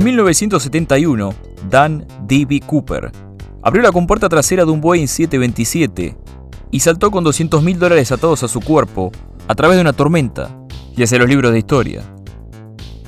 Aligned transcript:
En 0.00 0.04
1971, 0.04 1.34
Dan 1.68 2.06
D.B. 2.26 2.60
Cooper 2.60 3.12
abrió 3.62 3.82
la 3.82 3.92
compuerta 3.92 4.30
trasera 4.30 4.64
de 4.64 4.70
un 4.70 4.80
Boeing 4.80 5.06
727 5.06 6.16
y 6.70 6.80
saltó 6.80 7.10
con 7.10 7.22
200 7.22 7.62
mil 7.62 7.78
dólares 7.78 8.10
atados 8.10 8.42
a 8.42 8.48
su 8.48 8.62
cuerpo 8.62 9.12
a 9.46 9.54
través 9.54 9.76
de 9.76 9.82
una 9.82 9.92
tormenta 9.92 10.56
y 10.96 11.02
hacia 11.02 11.18
los 11.18 11.28
libros 11.28 11.52
de 11.52 11.58
historia. 11.58 12.02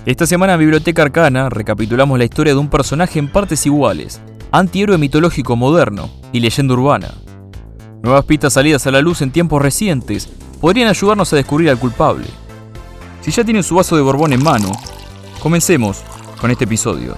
Esta 0.04 0.26
semana 0.26 0.52
en 0.52 0.58
Biblioteca 0.58 1.00
Arcana 1.00 1.48
recapitulamos 1.48 2.18
la 2.18 2.26
historia 2.26 2.52
de 2.52 2.60
un 2.60 2.68
personaje 2.68 3.18
en 3.18 3.32
partes 3.32 3.64
iguales, 3.64 4.20
antihéroe 4.50 4.98
mitológico 4.98 5.56
moderno 5.56 6.10
y 6.30 6.40
leyenda 6.40 6.74
urbana. 6.74 7.14
Nuevas 8.02 8.26
pistas 8.26 8.52
salidas 8.52 8.86
a 8.86 8.90
la 8.90 9.00
luz 9.00 9.22
en 9.22 9.30
tiempos 9.30 9.62
recientes 9.62 10.28
podrían 10.60 10.88
ayudarnos 10.88 11.32
a 11.32 11.36
descubrir 11.36 11.70
al 11.70 11.78
culpable. 11.78 12.26
Si 13.22 13.30
ya 13.30 13.44
tienen 13.44 13.62
su 13.62 13.76
vaso 13.76 13.96
de 13.96 14.02
Borbón 14.02 14.34
en 14.34 14.44
mano, 14.44 14.70
comencemos 15.40 16.04
con 16.42 16.50
este 16.50 16.64
episodio. 16.64 17.14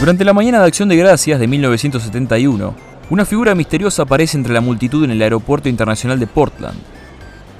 Durante 0.00 0.24
la 0.24 0.32
mañana 0.32 0.60
de 0.60 0.66
Acción 0.66 0.88
de 0.88 0.96
Gracias 0.96 1.38
de 1.38 1.46
1971, 1.46 2.74
una 3.10 3.26
figura 3.26 3.54
misteriosa 3.54 4.04
aparece 4.04 4.38
entre 4.38 4.54
la 4.54 4.62
multitud 4.62 5.04
en 5.04 5.10
el 5.10 5.20
aeropuerto 5.20 5.68
internacional 5.68 6.18
de 6.18 6.26
Portland. 6.26 6.78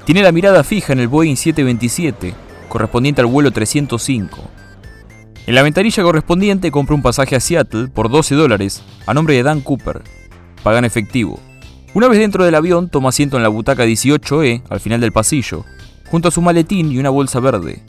Tiene 0.03 0.23
la 0.23 0.31
mirada 0.31 0.63
fija 0.63 0.93
en 0.93 0.99
el 0.99 1.09
Boeing 1.09 1.35
727, 1.35 2.33
correspondiente 2.69 3.21
al 3.21 3.27
vuelo 3.27 3.51
305. 3.51 4.39
En 5.45 5.55
la 5.55 5.61
ventanilla 5.61 6.01
correspondiente 6.01 6.71
compra 6.71 6.95
un 6.95 7.03
pasaje 7.03 7.35
a 7.35 7.39
Seattle 7.39 7.89
por 7.89 8.09
12 8.09 8.33
dólares 8.33 8.81
a 9.05 9.13
nombre 9.13 9.35
de 9.35 9.43
Dan 9.43 9.61
Cooper. 9.61 10.22
Paga 10.63 10.79
en 10.79 10.85
efectivo. 10.85 11.39
Una 11.93 12.07
vez 12.07 12.17
dentro 12.17 12.43
del 12.43 12.55
avión, 12.55 12.89
toma 12.89 13.09
asiento 13.09 13.37
en 13.37 13.43
la 13.43 13.49
butaca 13.49 13.85
18E, 13.85 14.63
al 14.69 14.79
final 14.79 15.01
del 15.01 15.11
pasillo, 15.11 15.65
junto 16.09 16.29
a 16.29 16.31
su 16.31 16.41
maletín 16.41 16.91
y 16.91 16.97
una 16.97 17.09
bolsa 17.09 17.39
verde. 17.39 17.83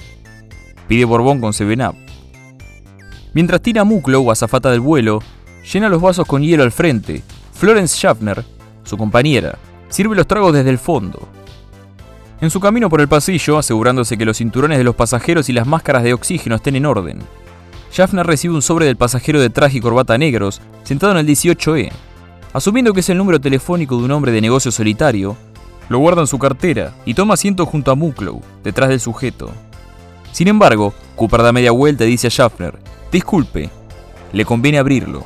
Pide 0.89 1.05
Borbón 1.05 1.41
con 1.41 1.52
7-Up. 1.52 1.97
Mientras 3.33 3.62
Tina 3.62 3.84
Mucklow, 3.84 4.30
azafata 4.30 4.70
del 4.70 4.80
vuelo, 4.80 5.20
llena 5.72 5.89
los 5.89 6.02
vasos 6.02 6.27
con 6.27 6.42
hielo 6.42 6.62
al 6.62 6.72
frente, 6.72 7.22
Florence 7.52 7.97
Schaffner, 7.97 8.45
su 8.83 8.97
compañera, 8.98 9.56
sirve 9.89 10.17
los 10.17 10.27
tragos 10.27 10.52
desde 10.52 10.70
el 10.70 10.78
fondo. 10.78 11.28
En 12.41 12.50
su 12.50 12.61
camino 12.61 12.91
por 12.91 13.00
el 13.00 13.08
pasillo, 13.08 13.56
asegurándose 13.56 14.19
que 14.19 14.27
los 14.27 14.36
cinturones 14.36 14.77
de 14.78 14.84
los 14.84 14.95
pasajeros 14.95 15.48
y 15.48 15.52
las 15.52 15.67
máscaras 15.67 16.02
de 16.02 16.12
oxígeno 16.12 16.56
estén 16.56 16.77
en 16.77 16.86
orden, 16.86 17.19
Schaffner 17.91 18.27
recibe 18.27 18.55
un 18.55 18.62
sobre 18.62 18.86
del 18.86 18.97
pasajero 18.97 19.41
de 19.41 19.50
traje 19.50 19.78
y 19.78 19.80
corbata 19.80 20.19
negros, 20.19 20.61
sentado 20.83 21.12
en 21.12 21.19
el 21.19 21.27
18E. 21.27 21.92
Asumiendo 22.55 22.92
que 22.92 23.00
es 23.00 23.08
el 23.08 23.19
número 23.19 23.41
telefónico 23.41 23.98
de 23.98 24.05
un 24.05 24.12
hombre 24.12 24.30
de 24.30 24.41
negocio 24.41 24.70
solitario, 24.70 25.36
lo 25.88 25.98
guarda 25.98 26.20
en 26.20 26.28
su 26.28 26.38
cartera 26.38 26.92
y 27.05 27.12
toma 27.12 27.34
asiento 27.34 27.66
junto 27.66 27.91
a 27.91 27.96
Mucklow, 27.96 28.41
detrás 28.62 28.91
del 28.91 29.00
sujeto. 29.00 29.50
Sin 30.30 30.46
embargo, 30.46 30.94
Cooper 31.16 31.42
da 31.42 31.52
media 31.52 31.72
vuelta 31.72 32.05
y 32.05 32.11
dice 32.11 32.28
a 32.28 32.30
Schaffner, 32.30 32.78
Disculpe, 33.11 33.70
le 34.33 34.44
conviene 34.44 34.78
abrirlo. 34.78 35.24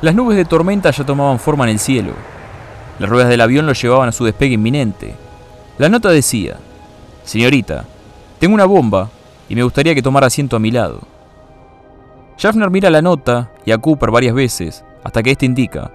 Las 0.00 0.14
nubes 0.14 0.38
de 0.38 0.46
tormenta 0.46 0.90
ya 0.90 1.04
tomaban 1.04 1.38
forma 1.38 1.64
en 1.64 1.70
el 1.72 1.78
cielo. 1.78 2.14
Las 2.98 3.10
ruedas 3.10 3.28
del 3.28 3.42
avión 3.42 3.66
lo 3.66 3.74
llevaban 3.74 4.08
a 4.08 4.12
su 4.12 4.24
despegue 4.24 4.54
inminente. 4.54 5.14
La 5.76 5.90
nota 5.90 6.08
decía, 6.08 6.56
Señorita, 7.22 7.84
tengo 8.38 8.54
una 8.54 8.64
bomba 8.64 9.10
y 9.46 9.56
me 9.56 9.62
gustaría 9.62 9.94
que 9.94 10.00
tomara 10.00 10.28
asiento 10.28 10.56
a 10.56 10.58
mi 10.58 10.70
lado. 10.70 11.00
Schaffner 12.38 12.70
mira 12.70 12.90
la 12.90 13.00
nota 13.00 13.50
y 13.64 13.72
a 13.72 13.78
Cooper 13.78 14.10
varias 14.10 14.34
veces, 14.34 14.84
hasta 15.06 15.22
que 15.22 15.30
éste 15.30 15.46
indica, 15.46 15.92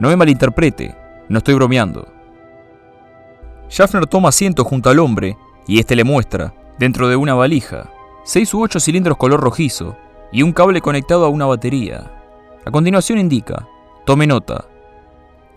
no 0.00 0.08
me 0.08 0.16
malinterprete, 0.16 0.96
no 1.28 1.38
estoy 1.38 1.54
bromeando. 1.54 2.08
Schaffner 3.68 4.08
toma 4.08 4.30
asiento 4.30 4.64
junto 4.64 4.90
al 4.90 4.98
hombre 4.98 5.36
y 5.68 5.78
éste 5.78 5.94
le 5.94 6.02
muestra, 6.02 6.52
dentro 6.76 7.06
de 7.06 7.14
una 7.14 7.34
valija, 7.34 7.88
seis 8.24 8.52
u 8.52 8.60
ocho 8.60 8.80
cilindros 8.80 9.16
color 9.16 9.40
rojizo 9.40 9.96
y 10.32 10.42
un 10.42 10.52
cable 10.52 10.80
conectado 10.80 11.24
a 11.24 11.28
una 11.28 11.46
batería. 11.46 12.10
A 12.66 12.72
continuación 12.72 13.20
indica, 13.20 13.68
tome 14.04 14.26
nota, 14.26 14.64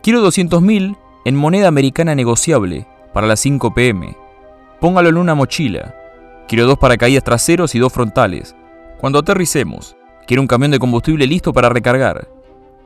quiero 0.03 0.23
200.000 0.23 0.95
en 1.25 1.35
moneda 1.35 1.67
americana 1.67 2.13
negociable 2.13 2.85
para 3.11 3.25
las 3.25 3.39
5 3.39 3.73
pm. 3.73 4.15
Póngalo 4.79 5.09
en 5.09 5.17
una 5.17 5.33
mochila. 5.33 5.95
Quiero 6.47 6.67
dos 6.67 6.77
paracaídas 6.77 7.23
traseros 7.23 7.73
y 7.73 7.79
dos 7.79 7.91
frontales. 7.91 8.55
Cuando 8.99 9.17
aterricemos, 9.17 9.97
quiero 10.27 10.43
un 10.43 10.47
camión 10.47 10.69
de 10.69 10.77
combustible 10.77 11.25
listo 11.25 11.53
para 11.53 11.69
recargar. 11.69 12.32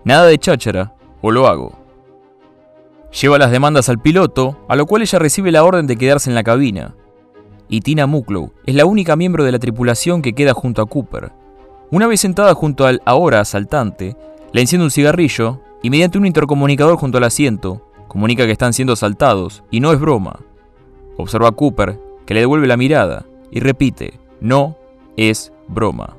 Nada 0.03 0.25
de 0.25 0.37
cháchara, 0.37 0.93
o 1.21 1.31
lo 1.31 1.47
hago. 1.47 1.77
Lleva 3.21 3.37
las 3.37 3.51
demandas 3.51 3.89
al 3.89 3.99
piloto, 3.99 4.57
a 4.67 4.75
lo 4.75 4.85
cual 4.85 5.01
ella 5.01 5.19
recibe 5.19 5.51
la 5.51 5.63
orden 5.63 5.87
de 5.87 5.97
quedarse 5.97 6.29
en 6.29 6.35
la 6.35 6.43
cabina, 6.43 6.95
y 7.69 7.81
Tina 7.81 8.05
Mucklow 8.05 8.51
es 8.65 8.75
la 8.75 8.85
única 8.85 9.15
miembro 9.15 9.43
de 9.43 9.51
la 9.51 9.59
tripulación 9.59 10.21
que 10.21 10.33
queda 10.33 10.53
junto 10.53 10.81
a 10.81 10.85
Cooper. 10.85 11.31
Una 11.91 12.07
vez 12.07 12.21
sentada 12.21 12.53
junto 12.53 12.85
al 12.85 13.01
ahora 13.05 13.39
asaltante, 13.39 14.15
le 14.51 14.61
enciende 14.61 14.85
un 14.85 14.91
cigarrillo 14.91 15.61
y 15.81 15.89
mediante 15.89 16.17
un 16.17 16.25
intercomunicador 16.25 16.97
junto 16.97 17.17
al 17.17 17.23
asiento, 17.23 17.81
comunica 18.07 18.45
que 18.45 18.51
están 18.51 18.73
siendo 18.73 18.93
asaltados 18.93 19.63
y 19.71 19.79
no 19.79 19.91
es 19.91 19.99
broma. 19.99 20.39
Observa 21.17 21.49
a 21.49 21.51
Cooper, 21.53 21.99
que 22.25 22.33
le 22.33 22.41
devuelve 22.41 22.67
la 22.67 22.77
mirada 22.77 23.25
y 23.51 23.59
repite, 23.59 24.19
no 24.41 24.75
es 25.15 25.53
broma. 25.67 26.16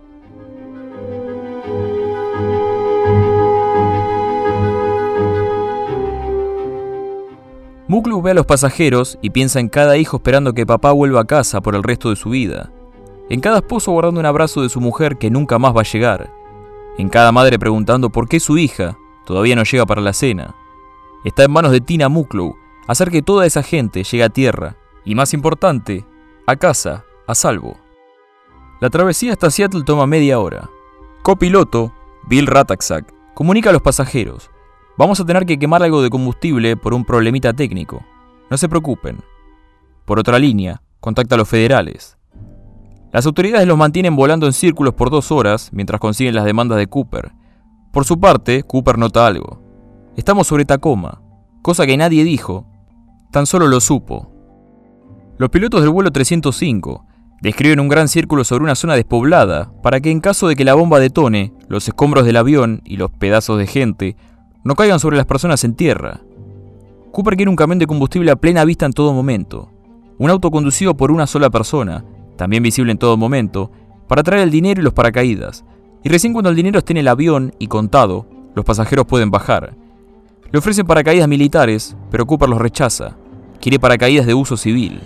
Muklu 7.88 8.20
ve 8.20 8.32
a 8.32 8.34
los 8.34 8.44
pasajeros 8.44 9.18
y 9.22 9.30
piensa 9.30 9.60
en 9.60 9.70
cada 9.70 9.96
hijo 9.96 10.18
esperando 10.18 10.52
que 10.52 10.66
papá 10.66 10.92
vuelva 10.92 11.22
a 11.22 11.26
casa 11.26 11.62
por 11.62 11.74
el 11.74 11.82
resto 11.82 12.10
de 12.10 12.16
su 12.16 12.28
vida. 12.28 12.70
En 13.30 13.40
cada 13.40 13.58
esposo 13.58 13.92
guardando 13.92 14.20
un 14.20 14.26
abrazo 14.26 14.60
de 14.60 14.68
su 14.68 14.78
mujer 14.78 15.16
que 15.16 15.30
nunca 15.30 15.58
más 15.58 15.74
va 15.74 15.80
a 15.80 15.90
llegar. 15.90 16.30
En 16.98 17.08
cada 17.08 17.32
madre 17.32 17.58
preguntando 17.58 18.10
por 18.10 18.28
qué 18.28 18.40
su 18.40 18.58
hija 18.58 18.98
todavía 19.24 19.56
no 19.56 19.62
llega 19.62 19.86
para 19.86 20.02
la 20.02 20.12
cena. 20.12 20.54
Está 21.24 21.44
en 21.44 21.50
manos 21.50 21.72
de 21.72 21.80
Tina 21.80 22.10
Muklow 22.10 22.56
hacer 22.86 23.10
que 23.10 23.22
toda 23.22 23.46
esa 23.46 23.62
gente 23.62 24.04
llegue 24.04 24.24
a 24.24 24.28
tierra 24.28 24.76
y, 25.06 25.14
más 25.14 25.32
importante, 25.32 26.04
a 26.46 26.56
casa, 26.56 27.06
a 27.26 27.34
salvo. 27.34 27.78
La 28.80 28.90
travesía 28.90 29.32
hasta 29.32 29.50
Seattle 29.50 29.84
toma 29.84 30.06
media 30.06 30.38
hora. 30.40 30.68
Copiloto, 31.22 31.94
Bill 32.26 32.46
Rataksak, 32.46 33.14
comunica 33.34 33.70
a 33.70 33.72
los 33.72 33.82
pasajeros 33.82 34.50
Vamos 34.98 35.20
a 35.20 35.24
tener 35.24 35.46
que 35.46 35.60
quemar 35.60 35.84
algo 35.84 36.02
de 36.02 36.10
combustible 36.10 36.76
por 36.76 36.92
un 36.92 37.04
problemita 37.04 37.52
técnico. 37.52 38.04
No 38.50 38.56
se 38.56 38.68
preocupen. 38.68 39.20
Por 40.04 40.18
otra 40.18 40.40
línea, 40.40 40.82
contacta 40.98 41.36
a 41.36 41.38
los 41.38 41.48
federales. 41.48 42.18
Las 43.12 43.24
autoridades 43.24 43.68
los 43.68 43.78
mantienen 43.78 44.16
volando 44.16 44.46
en 44.46 44.52
círculos 44.52 44.94
por 44.94 45.10
dos 45.10 45.30
horas 45.30 45.70
mientras 45.72 46.00
consiguen 46.00 46.34
las 46.34 46.44
demandas 46.44 46.78
de 46.78 46.88
Cooper. 46.88 47.30
Por 47.92 48.06
su 48.06 48.18
parte, 48.18 48.64
Cooper 48.64 48.98
nota 48.98 49.24
algo. 49.24 49.62
Estamos 50.16 50.48
sobre 50.48 50.64
Tacoma, 50.64 51.22
cosa 51.62 51.86
que 51.86 51.96
nadie 51.96 52.24
dijo, 52.24 52.66
tan 53.30 53.46
solo 53.46 53.68
lo 53.68 53.78
supo. 53.78 54.32
Los 55.38 55.50
pilotos 55.50 55.80
del 55.80 55.90
vuelo 55.90 56.10
305 56.10 57.04
describen 57.40 57.78
un 57.78 57.86
gran 57.86 58.08
círculo 58.08 58.42
sobre 58.42 58.64
una 58.64 58.74
zona 58.74 58.96
despoblada 58.96 59.70
para 59.80 60.00
que 60.00 60.10
en 60.10 60.18
caso 60.18 60.48
de 60.48 60.56
que 60.56 60.64
la 60.64 60.74
bomba 60.74 60.98
detone, 60.98 61.52
los 61.68 61.86
escombros 61.86 62.24
del 62.24 62.36
avión 62.36 62.82
y 62.84 62.96
los 62.96 63.12
pedazos 63.12 63.58
de 63.58 63.68
gente 63.68 64.16
no 64.68 64.74
caigan 64.74 65.00
sobre 65.00 65.16
las 65.16 65.24
personas 65.24 65.64
en 65.64 65.74
tierra. 65.74 66.20
Cooper 67.10 67.36
quiere 67.36 67.48
un 67.48 67.56
camión 67.56 67.78
de 67.78 67.86
combustible 67.86 68.30
a 68.30 68.36
plena 68.36 68.66
vista 68.66 68.84
en 68.84 68.92
todo 68.92 69.14
momento. 69.14 69.70
Un 70.18 70.28
auto 70.28 70.50
conducido 70.50 70.94
por 70.94 71.10
una 71.10 71.26
sola 71.26 71.48
persona, 71.48 72.04
también 72.36 72.62
visible 72.62 72.92
en 72.92 72.98
todo 72.98 73.16
momento, 73.16 73.70
para 74.08 74.22
traer 74.22 74.42
el 74.42 74.50
dinero 74.50 74.82
y 74.82 74.84
los 74.84 74.92
paracaídas. 74.92 75.64
Y 76.04 76.10
recién 76.10 76.34
cuando 76.34 76.50
el 76.50 76.56
dinero 76.56 76.80
esté 76.80 76.92
en 76.92 76.98
el 76.98 77.08
avión 77.08 77.54
y 77.58 77.68
contado, 77.68 78.26
los 78.54 78.66
pasajeros 78.66 79.06
pueden 79.06 79.30
bajar. 79.30 79.74
Le 80.52 80.58
ofrecen 80.58 80.86
paracaídas 80.86 81.28
militares, 81.28 81.96
pero 82.10 82.26
Cooper 82.26 82.50
los 82.50 82.60
rechaza. 82.60 83.16
Quiere 83.62 83.78
paracaídas 83.78 84.26
de 84.26 84.34
uso 84.34 84.58
civil. 84.58 85.00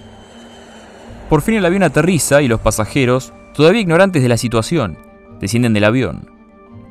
Por 1.30 1.40
fin 1.40 1.54
el 1.54 1.64
avión 1.64 1.84
aterriza 1.84 2.42
y 2.42 2.48
los 2.48 2.58
pasajeros, 2.58 3.32
todavía 3.54 3.82
ignorantes 3.82 4.24
de 4.24 4.28
la 4.28 4.38
situación, 4.38 4.98
descienden 5.40 5.72
del 5.72 5.84
avión. 5.84 6.31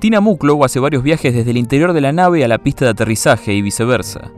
Tina 0.01 0.19
Mucklow 0.19 0.65
hace 0.65 0.79
varios 0.79 1.03
viajes 1.03 1.31
desde 1.31 1.51
el 1.51 1.57
interior 1.57 1.93
de 1.93 2.01
la 2.01 2.11
nave 2.11 2.43
a 2.43 2.47
la 2.47 2.57
pista 2.57 2.85
de 2.85 2.89
aterrizaje 2.89 3.53
y 3.53 3.61
viceversa, 3.61 4.31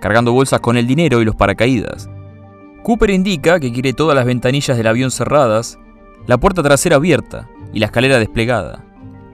cargando 0.00 0.32
bolsas 0.32 0.60
con 0.60 0.76
el 0.76 0.86
dinero 0.86 1.20
y 1.20 1.24
los 1.24 1.34
paracaídas. 1.34 2.08
Cooper 2.84 3.10
indica 3.10 3.58
que 3.58 3.72
quiere 3.72 3.92
todas 3.92 4.14
las 4.14 4.24
ventanillas 4.24 4.76
del 4.76 4.86
avión 4.86 5.10
cerradas, 5.10 5.80
la 6.28 6.38
puerta 6.38 6.62
trasera 6.62 6.94
abierta 6.94 7.50
y 7.72 7.80
la 7.80 7.86
escalera 7.86 8.20
desplegada. 8.20 8.84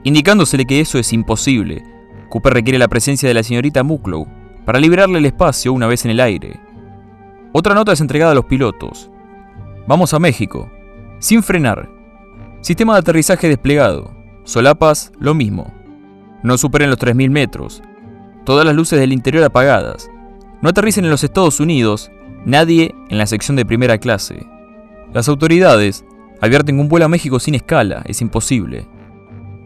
Indicándosele 0.02 0.64
que 0.64 0.80
eso 0.80 0.98
es 0.98 1.12
imposible, 1.12 1.82
Cooper 2.30 2.54
requiere 2.54 2.78
la 2.78 2.88
presencia 2.88 3.28
de 3.28 3.34
la 3.34 3.42
señorita 3.42 3.82
Mucklow 3.82 4.26
para 4.64 4.80
liberarle 4.80 5.18
el 5.18 5.26
espacio 5.26 5.74
una 5.74 5.86
vez 5.86 6.06
en 6.06 6.12
el 6.12 6.20
aire. 6.20 6.58
Otra 7.52 7.74
nota 7.74 7.92
es 7.92 8.00
entregada 8.00 8.32
a 8.32 8.34
los 8.34 8.46
pilotos. 8.46 9.10
Vamos 9.86 10.14
a 10.14 10.18
México. 10.18 10.70
Sin 11.18 11.42
frenar. 11.42 11.86
Sistema 12.62 12.94
de 12.94 13.00
aterrizaje 13.00 13.46
desplegado. 13.46 14.15
Solapas, 14.46 15.10
lo 15.18 15.34
mismo. 15.34 15.74
No 16.44 16.56
superen 16.56 16.88
los 16.88 17.00
3.000 17.00 17.30
metros. 17.30 17.82
Todas 18.44 18.64
las 18.64 18.76
luces 18.76 19.00
del 19.00 19.12
interior 19.12 19.42
apagadas. 19.42 20.08
No 20.62 20.68
aterricen 20.68 21.04
en 21.04 21.10
los 21.10 21.24
Estados 21.24 21.58
Unidos. 21.58 22.12
Nadie 22.44 22.94
en 23.08 23.18
la 23.18 23.26
sección 23.26 23.56
de 23.56 23.66
primera 23.66 23.98
clase. 23.98 24.46
Las 25.12 25.28
autoridades 25.28 26.04
advierten 26.40 26.76
que 26.76 26.82
un 26.82 26.88
vuelo 26.88 27.06
a 27.06 27.08
México 27.08 27.40
sin 27.40 27.56
escala 27.56 28.02
es 28.06 28.22
imposible. 28.22 28.86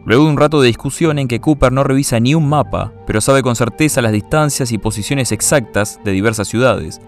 Luego 0.07 0.25
de 0.25 0.31
un 0.31 0.39
rato 0.39 0.63
de 0.63 0.69
discusión 0.69 1.19
en 1.19 1.29
que 1.29 1.41
Cooper 1.41 1.73
no 1.73 1.85
revisa 1.85 2.19
ni 2.19 2.35
un 2.35 2.49
mapa, 2.49 2.95
pero 3.07 3.21
sabe 3.21 3.43
con 3.43 3.57
certeza 3.57 4.01
las 4.01 4.13
distancias 4.13 4.73
y 4.73 4.79
posiciones 4.79 5.31
exactas 5.31 6.01
de 6.05 6.13
diversas 6.13 6.49
ciudades, 6.49 7.03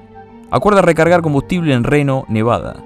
acuerda 0.50 0.82
recargar 0.82 1.22
combustible 1.22 1.72
en 1.72 1.84
Reno, 1.84 2.26
Nevada. 2.28 2.84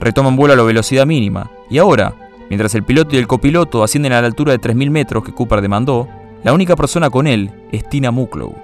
Retoman 0.00 0.36
vuelo 0.36 0.52
a 0.52 0.56
la 0.58 0.64
velocidad 0.64 1.06
mínima, 1.06 1.50
y 1.70 1.78
ahora, 1.78 2.14
mientras 2.48 2.74
el 2.74 2.82
piloto 2.82 3.16
y 3.16 3.18
el 3.18 3.26
copiloto 3.26 3.82
ascienden 3.82 4.12
a 4.12 4.20
la 4.20 4.26
altura 4.26 4.52
de 4.52 4.60
3.000 4.60 4.90
metros 4.90 5.24
que 5.24 5.32
Cooper 5.32 5.60
demandó, 5.60 6.08
la 6.44 6.52
única 6.52 6.76
persona 6.76 7.10
con 7.10 7.26
él 7.26 7.50
es 7.70 7.88
Tina 7.88 8.10
Mucklow. 8.10 8.54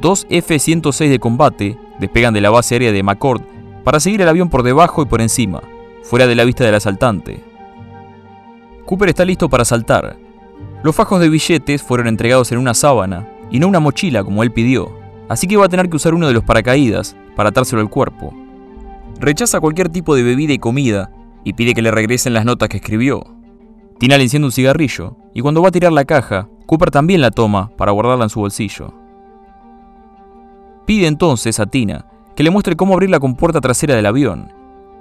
Dos 0.00 0.26
F-106 0.30 1.08
de 1.08 1.18
combate 1.18 1.78
despegan 1.98 2.34
de 2.34 2.40
la 2.40 2.50
base 2.50 2.74
aérea 2.74 2.92
de 2.92 3.02
McCord 3.02 3.42
para 3.84 4.00
seguir 4.00 4.22
el 4.22 4.28
avión 4.28 4.48
por 4.48 4.62
debajo 4.62 5.02
y 5.02 5.06
por 5.06 5.20
encima, 5.20 5.62
fuera 6.02 6.26
de 6.26 6.34
la 6.34 6.44
vista 6.44 6.64
del 6.64 6.74
asaltante. 6.74 7.42
Cooper 8.84 9.08
está 9.08 9.24
listo 9.24 9.48
para 9.48 9.64
saltar. 9.64 10.16
Los 10.82 10.94
fajos 10.94 11.20
de 11.20 11.28
billetes 11.28 11.82
fueron 11.82 12.06
entregados 12.06 12.52
en 12.52 12.58
una 12.58 12.74
sábana 12.74 13.28
y 13.50 13.58
no 13.58 13.68
una 13.68 13.80
mochila 13.80 14.24
como 14.24 14.42
él 14.42 14.52
pidió, 14.52 14.96
así 15.28 15.46
que 15.46 15.56
va 15.56 15.66
a 15.66 15.68
tener 15.68 15.88
que 15.88 15.96
usar 15.96 16.14
uno 16.14 16.26
de 16.26 16.32
los 16.32 16.44
paracaídas 16.44 17.16
para 17.36 17.50
atárselo 17.50 17.82
al 17.82 17.90
cuerpo. 17.90 18.34
Rechaza 19.20 19.60
cualquier 19.60 19.88
tipo 19.88 20.14
de 20.14 20.22
bebida 20.22 20.52
y 20.52 20.58
comida 20.58 21.10
y 21.48 21.54
pide 21.54 21.72
que 21.72 21.80
le 21.80 21.90
regresen 21.90 22.34
las 22.34 22.44
notas 22.44 22.68
que 22.68 22.76
escribió. 22.76 23.24
Tina 23.98 24.18
le 24.18 24.24
enciende 24.24 24.44
un 24.44 24.52
cigarrillo 24.52 25.16
y 25.32 25.40
cuando 25.40 25.62
va 25.62 25.68
a 25.68 25.72
tirar 25.72 25.92
la 25.92 26.04
caja, 26.04 26.46
Cooper 26.66 26.90
también 26.90 27.22
la 27.22 27.30
toma 27.30 27.70
para 27.78 27.92
guardarla 27.92 28.24
en 28.24 28.28
su 28.28 28.40
bolsillo. 28.40 28.92
Pide 30.84 31.06
entonces 31.06 31.58
a 31.58 31.64
Tina 31.64 32.04
que 32.36 32.42
le 32.42 32.50
muestre 32.50 32.76
cómo 32.76 32.92
abrir 32.92 33.08
la 33.08 33.18
compuerta 33.18 33.62
trasera 33.62 33.96
del 33.96 34.04
avión. 34.04 34.52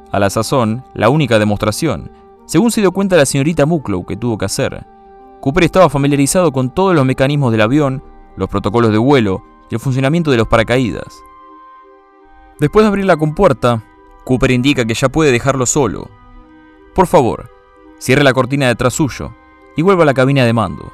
A 0.09 0.19
la 0.19 0.29
sazón, 0.29 0.85
la 0.93 1.09
única 1.09 1.37
demostración, 1.37 2.11
según 2.45 2.71
se 2.71 2.79
dio 2.79 2.93
cuenta 2.93 3.17
la 3.17 3.25
señorita 3.25 3.65
Mucklow 3.65 4.05
que 4.05 4.15
tuvo 4.15 4.37
que 4.37 4.45
hacer. 4.45 4.85
Cooper 5.41 5.65
estaba 5.65 5.89
familiarizado 5.89 6.53
con 6.53 6.69
todos 6.69 6.95
los 6.95 7.05
mecanismos 7.05 7.51
del 7.51 7.59
avión, 7.59 8.01
los 8.37 8.47
protocolos 8.47 8.93
de 8.93 8.99
vuelo 8.99 9.43
y 9.69 9.75
el 9.75 9.81
funcionamiento 9.81 10.31
de 10.31 10.37
los 10.37 10.47
paracaídas. 10.47 11.21
Después 12.57 12.85
de 12.85 12.87
abrir 12.87 13.03
la 13.03 13.17
compuerta, 13.17 13.83
Cooper 14.23 14.51
indica 14.51 14.85
que 14.85 14.93
ya 14.93 15.09
puede 15.09 15.33
dejarlo 15.33 15.65
solo. 15.65 16.09
Por 16.97 17.05
favor, 17.05 17.51
cierre 17.99 18.23
la 18.23 18.33
cortina 18.33 18.65
detrás 18.67 18.95
suyo 18.95 19.31
y 19.75 19.83
vuelva 19.83 20.01
a 20.01 20.05
la 20.07 20.15
cabina 20.15 20.45
de 20.45 20.51
mando. 20.51 20.91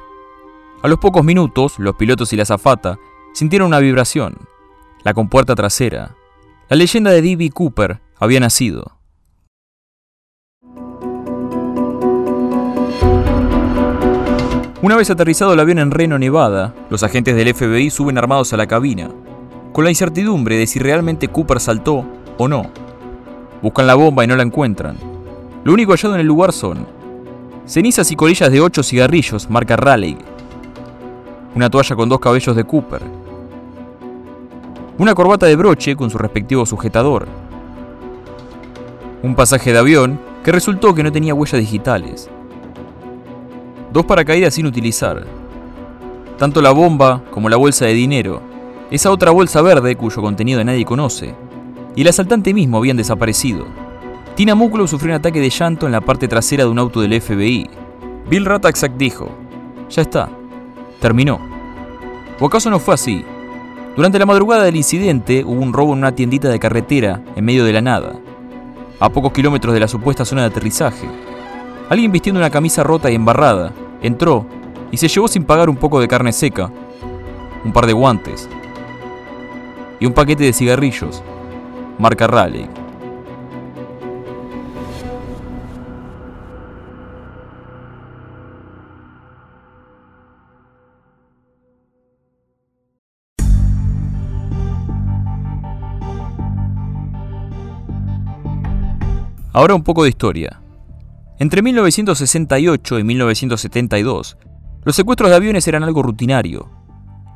A 0.82 0.88
los 0.88 0.98
pocos 0.98 1.24
minutos, 1.24 1.78
los 1.78 1.96
pilotos 1.96 2.30
y 2.30 2.36
la 2.36 2.42
azafata 2.42 2.98
sintieron 3.32 3.68
una 3.68 3.78
vibración. 3.78 4.36
La 5.02 5.14
compuerta 5.14 5.54
trasera. 5.54 6.14
La 6.68 6.76
leyenda 6.76 7.10
de 7.10 7.22
D.B. 7.22 7.48
Cooper 7.52 8.02
había 8.18 8.38
nacido. 8.38 8.98
Una 14.82 14.96
vez 14.96 15.08
aterrizado 15.08 15.54
el 15.54 15.60
avión 15.60 15.78
en 15.78 15.90
Reno, 15.90 16.18
Nevada, 16.18 16.74
los 16.90 17.02
agentes 17.02 17.34
del 17.34 17.54
FBI 17.54 17.88
suben 17.88 18.18
armados 18.18 18.52
a 18.52 18.58
la 18.58 18.66
cabina, 18.66 19.08
con 19.72 19.84
la 19.84 19.90
incertidumbre 19.90 20.58
de 20.58 20.66
si 20.66 20.78
realmente 20.78 21.28
Cooper 21.28 21.60
saltó 21.60 22.04
o 22.36 22.46
no. 22.46 22.70
Buscan 23.62 23.86
la 23.86 23.94
bomba 23.94 24.22
y 24.22 24.26
no 24.26 24.36
la 24.36 24.42
encuentran. 24.42 25.13
Lo 25.64 25.72
único 25.72 25.92
hallado 25.92 26.14
en 26.14 26.20
el 26.20 26.26
lugar 26.26 26.52
son 26.52 26.86
cenizas 27.64 28.12
y 28.12 28.16
colillas 28.16 28.52
de 28.52 28.60
ocho 28.60 28.82
cigarrillos 28.82 29.48
marca 29.48 29.76
Raleigh, 29.76 30.18
una 31.54 31.70
toalla 31.70 31.96
con 31.96 32.10
dos 32.10 32.20
cabellos 32.20 32.54
de 32.54 32.64
Cooper, 32.64 33.00
una 34.98 35.14
corbata 35.14 35.46
de 35.46 35.56
broche 35.56 35.96
con 35.96 36.10
su 36.10 36.18
respectivo 36.18 36.66
sujetador, 36.66 37.26
un 39.22 39.34
pasaje 39.34 39.72
de 39.72 39.78
avión 39.78 40.20
que 40.44 40.52
resultó 40.52 40.94
que 40.94 41.02
no 41.02 41.10
tenía 41.10 41.32
huellas 41.32 41.60
digitales, 41.60 42.28
dos 43.90 44.04
paracaídas 44.04 44.52
sin 44.52 44.66
utilizar, 44.66 45.24
tanto 46.36 46.60
la 46.60 46.72
bomba 46.72 47.22
como 47.30 47.48
la 47.48 47.56
bolsa 47.56 47.86
de 47.86 47.94
dinero, 47.94 48.42
esa 48.90 49.10
otra 49.10 49.30
bolsa 49.30 49.62
verde 49.62 49.96
cuyo 49.96 50.20
contenido 50.20 50.62
nadie 50.62 50.84
conoce, 50.84 51.34
y 51.96 52.02
el 52.02 52.08
asaltante 52.08 52.52
mismo 52.52 52.76
habían 52.76 52.98
desaparecido. 52.98 53.83
Tina 54.34 54.56
Mucklow 54.56 54.88
sufrió 54.88 55.12
un 55.12 55.20
ataque 55.20 55.40
de 55.40 55.48
llanto 55.48 55.86
en 55.86 55.92
la 55.92 56.00
parte 56.00 56.26
trasera 56.26 56.64
de 56.64 56.70
un 56.70 56.80
auto 56.80 57.00
del 57.00 57.20
FBI. 57.20 57.70
Bill 58.28 58.44
Rataxak 58.44 58.96
dijo, 58.96 59.30
ya 59.88 60.02
está, 60.02 60.28
terminó. 61.00 61.38
¿O 62.40 62.46
acaso 62.46 62.68
no 62.68 62.80
fue 62.80 62.94
así? 62.94 63.24
Durante 63.94 64.18
la 64.18 64.26
madrugada 64.26 64.64
del 64.64 64.74
incidente 64.74 65.44
hubo 65.44 65.62
un 65.62 65.72
robo 65.72 65.92
en 65.92 66.00
una 66.00 66.16
tiendita 66.16 66.48
de 66.48 66.58
carretera 66.58 67.22
en 67.36 67.44
medio 67.44 67.64
de 67.64 67.74
la 67.74 67.80
nada, 67.80 68.14
a 68.98 69.08
pocos 69.08 69.32
kilómetros 69.32 69.72
de 69.72 69.78
la 69.78 69.86
supuesta 69.86 70.24
zona 70.24 70.40
de 70.40 70.48
aterrizaje. 70.48 71.06
Alguien 71.88 72.10
vistiendo 72.10 72.40
una 72.40 72.50
camisa 72.50 72.82
rota 72.82 73.12
y 73.12 73.14
embarrada 73.14 73.72
entró 74.02 74.46
y 74.90 74.96
se 74.96 75.06
llevó 75.06 75.28
sin 75.28 75.44
pagar 75.44 75.70
un 75.70 75.76
poco 75.76 76.00
de 76.00 76.08
carne 76.08 76.32
seca, 76.32 76.72
un 77.64 77.72
par 77.72 77.86
de 77.86 77.92
guantes 77.92 78.48
y 80.00 80.06
un 80.06 80.12
paquete 80.12 80.42
de 80.42 80.52
cigarrillos, 80.52 81.22
marca 82.00 82.26
Raleigh. 82.26 82.83
Ahora 99.56 99.76
un 99.76 99.84
poco 99.84 100.02
de 100.02 100.08
historia. 100.08 100.60
Entre 101.38 101.62
1968 101.62 102.98
y 102.98 103.04
1972, 103.04 104.36
los 104.82 104.96
secuestros 104.96 105.30
de 105.30 105.36
aviones 105.36 105.68
eran 105.68 105.84
algo 105.84 106.02
rutinario. 106.02 106.68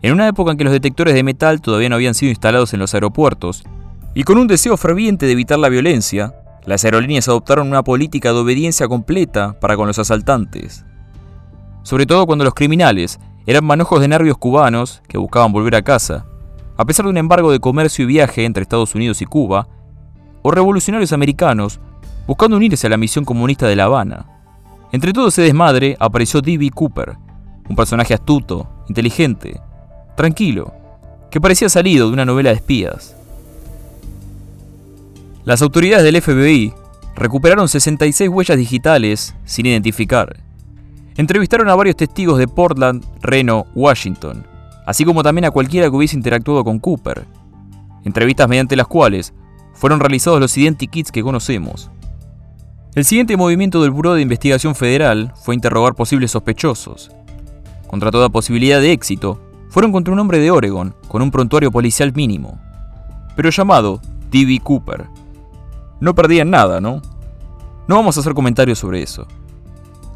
En 0.02 0.14
una 0.14 0.26
época 0.26 0.50
en 0.50 0.58
que 0.58 0.64
los 0.64 0.72
detectores 0.72 1.14
de 1.14 1.22
metal 1.22 1.60
todavía 1.60 1.88
no 1.88 1.94
habían 1.94 2.14
sido 2.14 2.30
instalados 2.30 2.74
en 2.74 2.80
los 2.80 2.92
aeropuertos, 2.92 3.62
y 4.14 4.24
con 4.24 4.36
un 4.36 4.48
deseo 4.48 4.76
ferviente 4.76 5.26
de 5.26 5.32
evitar 5.32 5.60
la 5.60 5.68
violencia, 5.68 6.34
las 6.66 6.84
aerolíneas 6.84 7.28
adoptaron 7.28 7.68
una 7.68 7.84
política 7.84 8.32
de 8.32 8.40
obediencia 8.40 8.88
completa 8.88 9.56
para 9.60 9.76
con 9.76 9.86
los 9.86 10.00
asaltantes. 10.00 10.84
Sobre 11.84 12.04
todo 12.04 12.26
cuando 12.26 12.44
los 12.44 12.54
criminales 12.54 13.20
eran 13.46 13.64
manojos 13.64 14.00
de 14.00 14.08
nervios 14.08 14.38
cubanos 14.38 15.02
que 15.06 15.18
buscaban 15.18 15.52
volver 15.52 15.76
a 15.76 15.82
casa, 15.82 16.26
a 16.76 16.84
pesar 16.84 17.04
de 17.04 17.10
un 17.10 17.18
embargo 17.18 17.52
de 17.52 17.60
comercio 17.60 18.02
y 18.02 18.08
viaje 18.08 18.44
entre 18.44 18.62
Estados 18.62 18.96
Unidos 18.96 19.22
y 19.22 19.24
Cuba, 19.24 19.68
o 20.42 20.50
revolucionarios 20.50 21.12
americanos 21.12 21.78
buscando 22.28 22.58
unirse 22.58 22.86
a 22.86 22.90
la 22.90 22.98
misión 22.98 23.24
comunista 23.24 23.66
de 23.66 23.74
La 23.74 23.84
Habana. 23.84 24.26
Entre 24.92 25.14
todo 25.14 25.28
ese 25.28 25.40
desmadre 25.40 25.96
apareció 25.98 26.42
D.B. 26.42 26.70
Cooper, 26.74 27.16
un 27.70 27.74
personaje 27.74 28.12
astuto, 28.12 28.68
inteligente, 28.86 29.58
tranquilo, 30.14 30.74
que 31.30 31.40
parecía 31.40 31.70
salido 31.70 32.06
de 32.06 32.12
una 32.12 32.26
novela 32.26 32.50
de 32.50 32.56
espías. 32.56 33.16
Las 35.46 35.62
autoridades 35.62 36.04
del 36.04 36.20
FBI 36.20 36.74
recuperaron 37.16 37.66
66 37.66 38.28
huellas 38.28 38.58
digitales 38.58 39.34
sin 39.46 39.64
identificar. 39.64 40.36
Entrevistaron 41.16 41.70
a 41.70 41.74
varios 41.74 41.96
testigos 41.96 42.38
de 42.38 42.46
Portland, 42.46 43.06
Reno, 43.22 43.64
Washington, 43.74 44.46
así 44.86 45.06
como 45.06 45.22
también 45.22 45.46
a 45.46 45.50
cualquiera 45.50 45.88
que 45.88 45.96
hubiese 45.96 46.16
interactuado 46.16 46.62
con 46.62 46.78
Cooper. 46.78 47.24
Entrevistas 48.04 48.50
mediante 48.50 48.76
las 48.76 48.86
cuales 48.86 49.32
fueron 49.72 49.98
realizados 49.98 50.40
los 50.40 50.56
identikits 50.58 51.10
que 51.10 51.22
conocemos. 51.22 51.90
El 52.94 53.04
siguiente 53.04 53.36
movimiento 53.36 53.82
del 53.82 53.90
Buró 53.90 54.14
de 54.14 54.22
Investigación 54.22 54.74
Federal 54.74 55.32
fue 55.36 55.54
interrogar 55.54 55.94
posibles 55.94 56.30
sospechosos. 56.30 57.10
Contra 57.86 58.10
toda 58.10 58.30
posibilidad 58.30 58.80
de 58.80 58.92
éxito, 58.92 59.40
fueron 59.68 59.92
contra 59.92 60.12
un 60.12 60.18
hombre 60.18 60.38
de 60.38 60.50
Oregon 60.50 60.94
con 61.06 61.20
un 61.20 61.30
prontuario 61.30 61.70
policial 61.70 62.12
mínimo, 62.14 62.58
pero 63.36 63.50
llamado 63.50 64.00
D.B. 64.30 64.60
Cooper. 64.62 65.06
No 66.00 66.14
perdían 66.14 66.50
nada, 66.50 66.80
¿no? 66.80 67.02
No 67.86 67.96
vamos 67.96 68.16
a 68.16 68.20
hacer 68.20 68.32
comentarios 68.32 68.78
sobre 68.78 69.02
eso. 69.02 69.28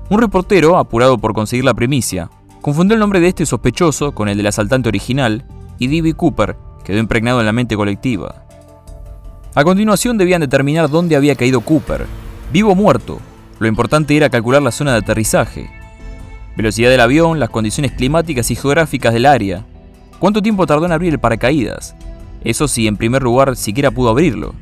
Un 0.09 0.21
reportero, 0.21 0.79
apurado 0.79 1.19
por 1.19 1.35
conseguir 1.35 1.67
la 1.67 1.75
primicia, 1.75 2.31
confundió 2.62 2.95
el 2.95 3.00
nombre 3.00 3.21
de 3.21 3.29
este 3.29 3.45
sospechoso 3.45 4.12
con 4.12 4.29
el 4.29 4.38
del 4.38 4.47
asaltante 4.47 4.88
original 4.88 5.45
y 5.79 5.88
D.B. 5.88 6.14
Cooper 6.14 6.57
quedó 6.85 6.99
impregnado 6.99 7.41
en 7.41 7.47
la 7.47 7.52
mente 7.52 7.76
colectiva. 7.76 8.47
A 9.55 9.62
continuación 9.62 10.17
debían 10.17 10.41
determinar 10.41 10.88
dónde 10.88 11.17
había 11.17 11.37
caído 11.37 11.61
Cooper 11.61 12.07
Vivo 12.52 12.73
o 12.73 12.75
muerto, 12.75 13.18
lo 13.59 13.66
importante 13.66 14.14
era 14.14 14.28
calcular 14.28 14.61
la 14.61 14.73
zona 14.73 14.92
de 14.92 14.99
aterrizaje, 14.99 15.71
velocidad 16.54 16.90
del 16.90 17.00
avión, 17.00 17.40
las 17.40 17.49
condiciones 17.49 17.92
climáticas 17.92 18.50
y 18.50 18.56
geográficas 18.56 19.14
del 19.14 19.25
área, 19.25 19.64
cuánto 20.18 20.42
tiempo 20.42 20.66
tardó 20.66 20.85
en 20.85 20.92
abrir 20.92 21.14
el 21.14 21.18
paracaídas, 21.18 21.97
eso 22.44 22.68
sí, 22.68 22.87
en 22.87 22.99
primer 22.99 23.23
lugar, 23.23 23.56
siquiera 23.56 23.90
pudo 23.90 24.11
abrirlo. 24.11 24.54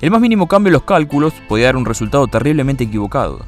El 0.00 0.10
más 0.10 0.20
mínimo 0.20 0.48
cambio 0.48 0.70
en 0.70 0.74
los 0.74 0.82
cálculos 0.82 1.34
podía 1.48 1.66
dar 1.66 1.76
un 1.76 1.84
resultado 1.84 2.26
terriblemente 2.26 2.84
equivocado. 2.84 3.44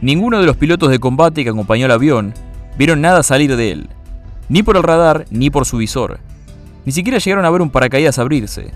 Ninguno 0.00 0.40
de 0.40 0.46
los 0.46 0.56
pilotos 0.56 0.90
de 0.90 1.00
combate 1.00 1.44
que 1.44 1.50
acompañó 1.50 1.84
al 1.84 1.92
avión 1.92 2.32
vieron 2.78 3.02
nada 3.02 3.22
salir 3.22 3.56
de 3.56 3.72
él, 3.72 3.90
ni 4.48 4.62
por 4.62 4.78
el 4.78 4.82
radar 4.82 5.26
ni 5.30 5.50
por 5.50 5.66
su 5.66 5.76
visor. 5.76 6.20
Ni 6.86 6.92
siquiera 6.92 7.18
llegaron 7.18 7.44
a 7.44 7.50
ver 7.50 7.60
un 7.60 7.70
paracaídas 7.70 8.18
abrirse. 8.18 8.72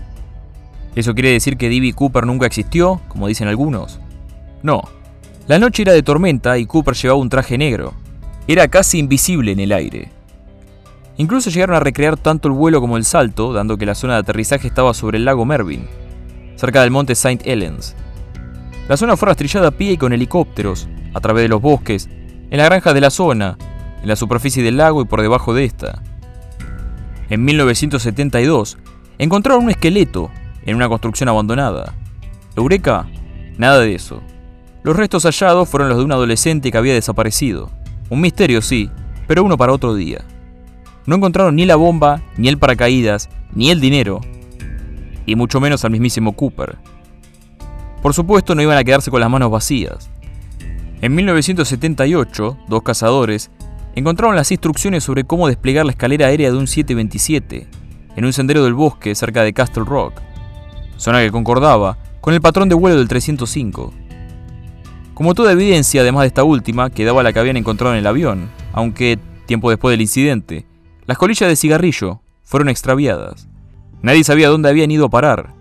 ¿Eso 0.95 1.13
quiere 1.13 1.31
decir 1.31 1.57
que 1.57 1.69
D.B. 1.69 1.93
Cooper 1.93 2.25
nunca 2.25 2.45
existió, 2.45 3.01
como 3.09 3.27
dicen 3.27 3.49
algunos? 3.49 3.99
No. 4.63 4.81
La 5.47 5.59
noche 5.59 5.83
era 5.83 5.91
de 5.91 6.01
tormenta 6.01 6.57
y 6.57 6.65
Cooper 6.65 6.95
llevaba 6.95 7.19
un 7.19 7.29
traje 7.29 7.57
negro. 7.57 7.93
Era 8.47 8.67
casi 8.69 8.99
invisible 8.99 9.51
en 9.51 9.59
el 9.59 9.73
aire. 9.73 10.09
Incluso 11.17 11.49
llegaron 11.49 11.75
a 11.75 11.81
recrear 11.81 12.17
tanto 12.17 12.47
el 12.47 12.53
vuelo 12.53 12.81
como 12.81 12.97
el 12.97 13.05
salto, 13.05 13.53
dando 13.53 13.77
que 13.77 13.85
la 13.85 13.95
zona 13.95 14.13
de 14.13 14.19
aterrizaje 14.19 14.67
estaba 14.67 14.93
sobre 14.93 15.17
el 15.17 15.25
lago 15.25 15.45
Mervyn, 15.45 15.87
cerca 16.55 16.81
del 16.81 16.91
monte 16.91 17.13
St. 17.13 17.39
Helens. 17.49 17.95
La 18.87 18.97
zona 18.97 19.17
fue 19.17 19.27
rastrillada 19.27 19.69
a 19.69 19.71
pie 19.71 19.93
y 19.93 19.97
con 19.97 20.13
helicópteros, 20.13 20.87
a 21.13 21.19
través 21.19 21.43
de 21.43 21.49
los 21.49 21.61
bosques, 21.61 22.09
en 22.49 22.57
la 22.57 22.65
granja 22.65 22.93
de 22.93 23.01
la 23.01 23.09
zona, 23.09 23.57
en 24.01 24.07
la 24.07 24.15
superficie 24.15 24.63
del 24.63 24.77
lago 24.77 25.01
y 25.01 25.05
por 25.05 25.21
debajo 25.21 25.53
de 25.53 25.65
esta. 25.65 26.01
En 27.29 27.43
1972, 27.43 28.77
encontraron 29.17 29.63
un 29.63 29.71
esqueleto 29.71 30.29
en 30.65 30.75
una 30.75 30.89
construcción 30.89 31.29
abandonada. 31.29 31.93
¿Eureka? 32.55 33.07
Nada 33.57 33.79
de 33.79 33.95
eso. 33.95 34.21
Los 34.83 34.95
restos 34.95 35.23
hallados 35.23 35.69
fueron 35.69 35.89
los 35.89 35.97
de 35.97 36.03
un 36.03 36.11
adolescente 36.11 36.71
que 36.71 36.77
había 36.77 36.93
desaparecido. 36.93 37.71
Un 38.09 38.21
misterio, 38.21 38.61
sí, 38.61 38.89
pero 39.27 39.43
uno 39.43 39.57
para 39.57 39.73
otro 39.73 39.95
día. 39.95 40.23
No 41.05 41.15
encontraron 41.15 41.55
ni 41.55 41.65
la 41.65 41.75
bomba, 41.75 42.21
ni 42.37 42.47
el 42.47 42.57
paracaídas, 42.57 43.29
ni 43.53 43.71
el 43.71 43.79
dinero, 43.79 44.21
y 45.25 45.35
mucho 45.35 45.59
menos 45.59 45.85
al 45.85 45.91
mismísimo 45.91 46.33
Cooper. 46.33 46.77
Por 48.01 48.13
supuesto, 48.13 48.53
no 48.53 48.61
iban 48.61 48.77
a 48.77 48.83
quedarse 48.83 49.09
con 49.09 49.19
las 49.19 49.29
manos 49.29 49.51
vacías. 49.51 50.09
En 51.01 51.13
1978, 51.15 52.57
dos 52.67 52.83
cazadores 52.83 53.51
encontraron 53.95 54.35
las 54.35 54.51
instrucciones 54.51 55.03
sobre 55.03 55.23
cómo 55.23 55.47
desplegar 55.47 55.85
la 55.85 55.91
escalera 55.91 56.27
aérea 56.27 56.51
de 56.51 56.57
un 56.57 56.67
727 56.67 57.67
en 58.15 58.25
un 58.25 58.33
sendero 58.33 58.63
del 58.63 58.73
bosque 58.73 59.15
cerca 59.15 59.43
de 59.43 59.53
Castle 59.53 59.83
Rock, 59.85 60.21
zona 60.97 61.21
que 61.21 61.31
concordaba 61.31 61.97
con 62.21 62.33
el 62.33 62.41
patrón 62.41 62.69
de 62.69 62.75
vuelo 62.75 62.97
del 62.97 63.07
305. 63.07 63.93
Como 65.13 65.33
toda 65.33 65.51
evidencia, 65.51 66.01
además 66.01 66.23
de 66.23 66.27
esta 66.27 66.43
última, 66.43 66.89
quedaba 66.89 67.23
la 67.23 67.31
que 67.31 67.39
habían 67.39 67.57
encontrado 67.57 67.93
en 67.93 67.99
el 67.99 68.07
avión, 68.07 68.49
aunque, 68.73 69.17
tiempo 69.45 69.69
después 69.69 69.93
del 69.93 70.01
incidente, 70.01 70.65
las 71.05 71.17
colillas 71.17 71.47
de 71.47 71.55
cigarrillo 71.55 72.21
fueron 72.43 72.69
extraviadas. 72.69 73.47
Nadie 74.01 74.23
sabía 74.23 74.49
dónde 74.49 74.69
habían 74.69 74.91
ido 74.91 75.05
a 75.05 75.09
parar. 75.09 75.53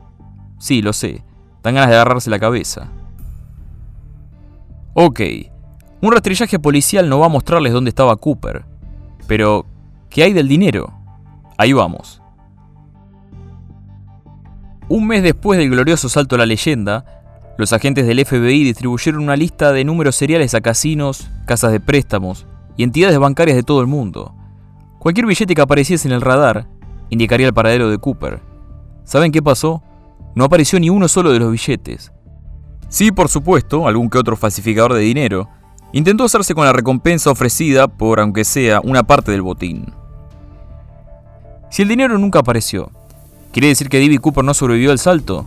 Sí, 0.58 0.82
lo 0.82 0.92
sé, 0.92 1.22
dan 1.62 1.74
ganas 1.74 1.90
de 1.90 1.96
agarrarse 1.96 2.30
la 2.30 2.38
cabeza. 2.38 2.88
Ok, 4.94 5.20
un 6.00 6.12
rastrillaje 6.12 6.58
policial 6.58 7.08
no 7.08 7.18
va 7.18 7.26
a 7.26 7.30
mostrarles 7.30 7.72
dónde 7.72 7.90
estaba 7.90 8.16
Cooper. 8.16 8.64
Pero, 9.26 9.66
¿qué 10.10 10.22
hay 10.22 10.32
del 10.32 10.48
dinero? 10.48 10.92
Ahí 11.56 11.72
vamos. 11.72 12.20
Un 14.94 15.08
mes 15.08 15.24
después 15.24 15.58
del 15.58 15.70
glorioso 15.70 16.08
salto 16.08 16.36
a 16.36 16.38
la 16.38 16.46
leyenda, 16.46 17.04
los 17.58 17.72
agentes 17.72 18.06
del 18.06 18.24
FBI 18.24 18.62
distribuyeron 18.62 19.24
una 19.24 19.34
lista 19.34 19.72
de 19.72 19.84
números 19.84 20.14
seriales 20.14 20.54
a 20.54 20.60
casinos, 20.60 21.28
casas 21.46 21.72
de 21.72 21.80
préstamos 21.80 22.46
y 22.76 22.84
entidades 22.84 23.18
bancarias 23.18 23.56
de 23.56 23.64
todo 23.64 23.80
el 23.80 23.88
mundo. 23.88 24.36
Cualquier 25.00 25.26
billete 25.26 25.52
que 25.56 25.60
apareciese 25.60 26.06
en 26.06 26.14
el 26.14 26.20
radar 26.20 26.68
indicaría 27.10 27.48
el 27.48 27.52
paradero 27.52 27.90
de 27.90 27.98
Cooper. 27.98 28.38
¿Saben 29.02 29.32
qué 29.32 29.42
pasó? 29.42 29.82
No 30.36 30.44
apareció 30.44 30.78
ni 30.78 30.90
uno 30.90 31.08
solo 31.08 31.32
de 31.32 31.40
los 31.40 31.50
billetes. 31.50 32.12
Sí, 32.88 33.10
por 33.10 33.28
supuesto, 33.28 33.88
algún 33.88 34.08
que 34.08 34.18
otro 34.18 34.36
falsificador 34.36 34.94
de 34.94 35.00
dinero 35.00 35.48
intentó 35.92 36.22
hacerse 36.22 36.54
con 36.54 36.66
la 36.66 36.72
recompensa 36.72 37.32
ofrecida 37.32 37.88
por, 37.88 38.20
aunque 38.20 38.44
sea, 38.44 38.80
una 38.84 39.02
parte 39.02 39.32
del 39.32 39.42
botín. 39.42 39.92
Si 41.68 41.82
el 41.82 41.88
dinero 41.88 42.16
nunca 42.16 42.38
apareció, 42.38 42.92
¿quiere 43.54 43.68
decir 43.68 43.88
que 43.88 44.00
D.B. 44.00 44.18
Cooper 44.18 44.44
no 44.44 44.52
sobrevivió 44.52 44.90
al 44.90 44.98
salto? 44.98 45.46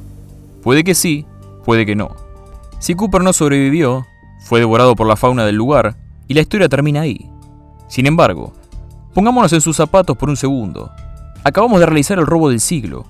Puede 0.63 0.85
que 0.85 0.95
sí, 0.95 1.25
puede 1.65 1.85
que 1.85 1.93
no. 1.93 2.15
Si 2.79 2.95
Cooper 2.95 3.21
no 3.21 3.33
sobrevivió, 3.33 4.07
fue 4.45 4.61
devorado 4.61 4.95
por 4.95 5.07
la 5.07 5.17
fauna 5.17 5.45
del 5.45 5.57
lugar 5.57 5.97
y 6.29 6.33
la 6.33 6.39
historia 6.39 6.69
termina 6.69 7.01
ahí. 7.01 7.29
Sin 7.89 8.07
embargo, 8.07 8.53
pongámonos 9.13 9.51
en 9.51 9.59
sus 9.59 9.75
zapatos 9.75 10.15
por 10.15 10.29
un 10.29 10.37
segundo. 10.37 10.89
Acabamos 11.43 11.81
de 11.81 11.85
realizar 11.85 12.17
el 12.17 12.25
robo 12.25 12.49
del 12.49 12.61
siglo. 12.61 13.05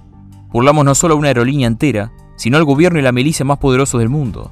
Burlamos 0.52 0.84
no 0.84 0.96
solo 0.96 1.14
a 1.14 1.18
una 1.18 1.28
aerolínea 1.28 1.68
entera, 1.68 2.12
sino 2.36 2.58
al 2.58 2.64
gobierno 2.64 2.98
y 2.98 3.04
la 3.04 3.12
milicia 3.12 3.46
más 3.46 3.60
poderosos 3.60 4.00
del 4.00 4.10
mundo. 4.10 4.52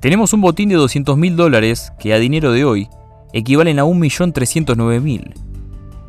Tenemos 0.00 0.32
un 0.32 0.40
botín 0.40 0.68
de 0.68 0.74
200 0.74 1.16
mil 1.16 1.36
dólares 1.36 1.92
que 2.00 2.12
a 2.12 2.18
dinero 2.18 2.50
de 2.50 2.64
hoy 2.64 2.88
equivalen 3.32 3.78
a 3.78 3.84
1.309.000. 3.84 5.32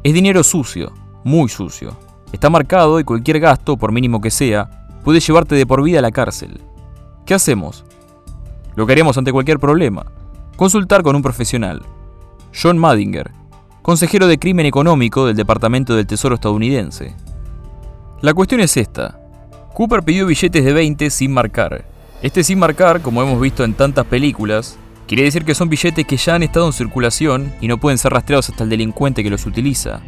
Es 0.04 0.14
dinero 0.16 0.44
sucio, 0.44 0.94
muy 1.24 1.48
sucio. 1.48 1.96
Está 2.32 2.50
marcado 2.50 3.00
y 3.00 3.04
cualquier 3.04 3.40
gasto, 3.40 3.78
por 3.78 3.92
mínimo 3.92 4.22
que 4.22 4.32
sea, 4.32 4.88
puede 5.04 5.20
llevarte 5.20 5.56
de 5.56 5.66
por 5.66 5.84
vida 5.84 6.00
a 6.00 6.02
la 6.02 6.12
cárcel. 6.12 6.62
¿Qué 7.26 7.34
hacemos? 7.34 7.84
Lo 8.76 8.86
que 8.86 8.94
haríamos 8.94 9.18
ante 9.18 9.34
cualquier 9.34 9.60
problema. 9.60 10.06
Consultar 10.56 11.04
con 11.04 11.16
un 11.16 11.22
profesional. 11.22 11.82
John 12.54 12.78
Madinger, 12.78 13.32
consejero 13.82 14.28
de 14.28 14.38
crimen 14.38 14.66
económico 14.66 15.26
del 15.26 15.36
Departamento 15.36 15.96
del 15.96 16.08
Tesoro 16.08 16.36
estadounidense. 16.36 17.16
La 18.22 18.34
cuestión 18.34 18.62
es 18.62 18.78
esta. 18.78 19.20
Cooper 19.74 20.04
pidió 20.04 20.26
billetes 20.26 20.64
de 20.64 20.74
20 20.74 21.10
sin 21.10 21.34
marcar. 21.34 21.86
Este 22.22 22.44
sin 22.44 22.60
marcar, 22.60 23.02
como 23.02 23.24
hemos 23.24 23.42
visto 23.42 23.64
en 23.64 23.74
tantas 23.74 24.06
películas, 24.06 24.78
quiere 25.08 25.24
decir 25.24 25.44
que 25.44 25.56
son 25.56 25.70
billetes 25.70 26.06
que 26.06 26.18
ya 26.18 26.36
han 26.36 26.44
estado 26.44 26.68
en 26.68 26.74
circulación 26.74 27.54
y 27.62 27.68
no 27.68 27.78
pueden 27.80 27.98
ser 27.98 28.14
rastreados 28.14 28.50
hasta 28.50 28.64
el 28.64 28.70
delincuente 28.70 29.24
que 29.24 29.30
los 29.30 29.46
utiliza. 29.46 30.02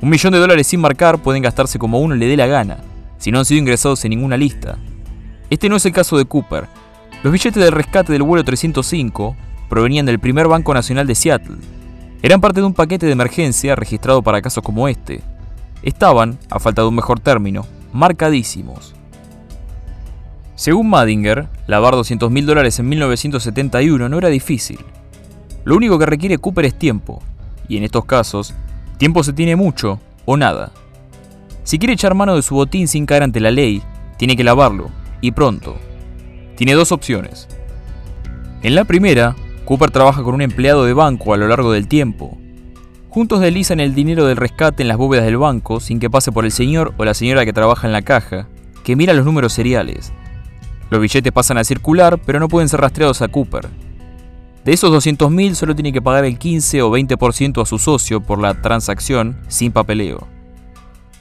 Un 0.00 0.10
millón 0.10 0.32
de 0.32 0.38
dólares 0.38 0.66
sin 0.66 0.80
marcar 0.80 1.18
pueden 1.18 1.42
gastarse 1.42 1.78
como 1.78 2.00
uno 2.00 2.14
le 2.14 2.26
dé 2.26 2.36
la 2.36 2.46
gana, 2.46 2.78
si 3.18 3.30
no 3.30 3.38
han 3.38 3.44
sido 3.44 3.60
ingresados 3.60 4.04
en 4.04 4.10
ninguna 4.10 4.36
lista. 4.36 4.76
Este 5.50 5.68
no 5.68 5.76
es 5.76 5.86
el 5.86 5.92
caso 5.92 6.18
de 6.18 6.24
Cooper. 6.24 6.66
Los 7.22 7.32
billetes 7.32 7.62
de 7.62 7.70
rescate 7.70 8.12
del 8.12 8.22
vuelo 8.22 8.44
305 8.44 9.36
provenían 9.68 10.06
del 10.06 10.18
primer 10.18 10.48
Banco 10.48 10.74
Nacional 10.74 11.06
de 11.06 11.14
Seattle. 11.14 11.56
Eran 12.22 12.40
parte 12.40 12.60
de 12.60 12.66
un 12.66 12.74
paquete 12.74 13.06
de 13.06 13.12
emergencia 13.12 13.76
registrado 13.76 14.22
para 14.22 14.42
casos 14.42 14.62
como 14.62 14.88
este. 14.88 15.22
Estaban, 15.82 16.38
a 16.50 16.58
falta 16.58 16.82
de 16.82 16.88
un 16.88 16.94
mejor 16.94 17.20
término, 17.20 17.66
marcadísimos. 17.92 18.94
Según 20.56 20.88
Madinger, 20.88 21.48
lavar 21.66 21.94
200 21.94 22.30
mil 22.30 22.46
dólares 22.46 22.78
en 22.78 22.88
1971 22.88 24.08
no 24.08 24.18
era 24.18 24.28
difícil. 24.28 24.78
Lo 25.64 25.76
único 25.76 25.98
que 25.98 26.06
requiere 26.06 26.38
Cooper 26.38 26.64
es 26.64 26.78
tiempo, 26.78 27.22
y 27.68 27.76
en 27.76 27.84
estos 27.84 28.04
casos, 28.04 28.54
tiempo 28.96 29.22
se 29.22 29.32
tiene 29.32 29.56
mucho 29.56 30.00
o 30.24 30.36
nada. 30.36 30.72
Si 31.62 31.78
quiere 31.78 31.94
echar 31.94 32.14
mano 32.14 32.36
de 32.36 32.42
su 32.42 32.54
botín 32.54 32.88
sin 32.88 33.06
caer 33.06 33.22
ante 33.22 33.40
la 33.40 33.50
ley, 33.50 33.82
tiene 34.18 34.36
que 34.36 34.44
lavarlo, 34.44 34.90
y 35.20 35.32
pronto. 35.32 35.76
Tiene 36.56 36.74
dos 36.74 36.92
opciones. 36.92 37.48
En 38.62 38.74
la 38.74 38.84
primera, 38.84 39.34
Cooper 39.64 39.90
trabaja 39.90 40.22
con 40.22 40.34
un 40.34 40.42
empleado 40.42 40.84
de 40.84 40.92
banco 40.92 41.34
a 41.34 41.36
lo 41.36 41.48
largo 41.48 41.72
del 41.72 41.88
tiempo. 41.88 42.38
Juntos 43.08 43.40
deslizan 43.40 43.80
el 43.80 43.94
dinero 43.94 44.26
del 44.26 44.36
rescate 44.36 44.82
en 44.82 44.88
las 44.88 44.96
bóvedas 44.96 45.24
del 45.24 45.38
banco 45.38 45.80
sin 45.80 46.00
que 46.00 46.10
pase 46.10 46.32
por 46.32 46.44
el 46.44 46.52
señor 46.52 46.94
o 46.96 47.04
la 47.04 47.14
señora 47.14 47.44
que 47.44 47.52
trabaja 47.52 47.86
en 47.86 47.92
la 47.92 48.02
caja, 48.02 48.48
que 48.82 48.96
mira 48.96 49.12
los 49.12 49.24
números 49.24 49.52
seriales 49.52 50.12
los 50.94 51.00
billetes 51.00 51.32
pasan 51.32 51.58
a 51.58 51.64
circular, 51.64 52.18
pero 52.24 52.38
no 52.38 52.48
pueden 52.48 52.68
ser 52.68 52.80
rastreados 52.80 53.22
a 53.22 53.28
Cooper. 53.28 53.68
De 54.64 54.72
esos 54.72 54.90
200.000 54.90 55.54
solo 55.54 55.74
tiene 55.74 55.92
que 55.92 56.00
pagar 56.00 56.24
el 56.24 56.38
15 56.38 56.80
o 56.80 56.90
20% 56.90 57.60
a 57.60 57.66
su 57.66 57.78
socio 57.78 58.22
por 58.22 58.38
la 58.40 58.54
transacción 58.62 59.36
sin 59.48 59.72
papeleo. 59.72 60.26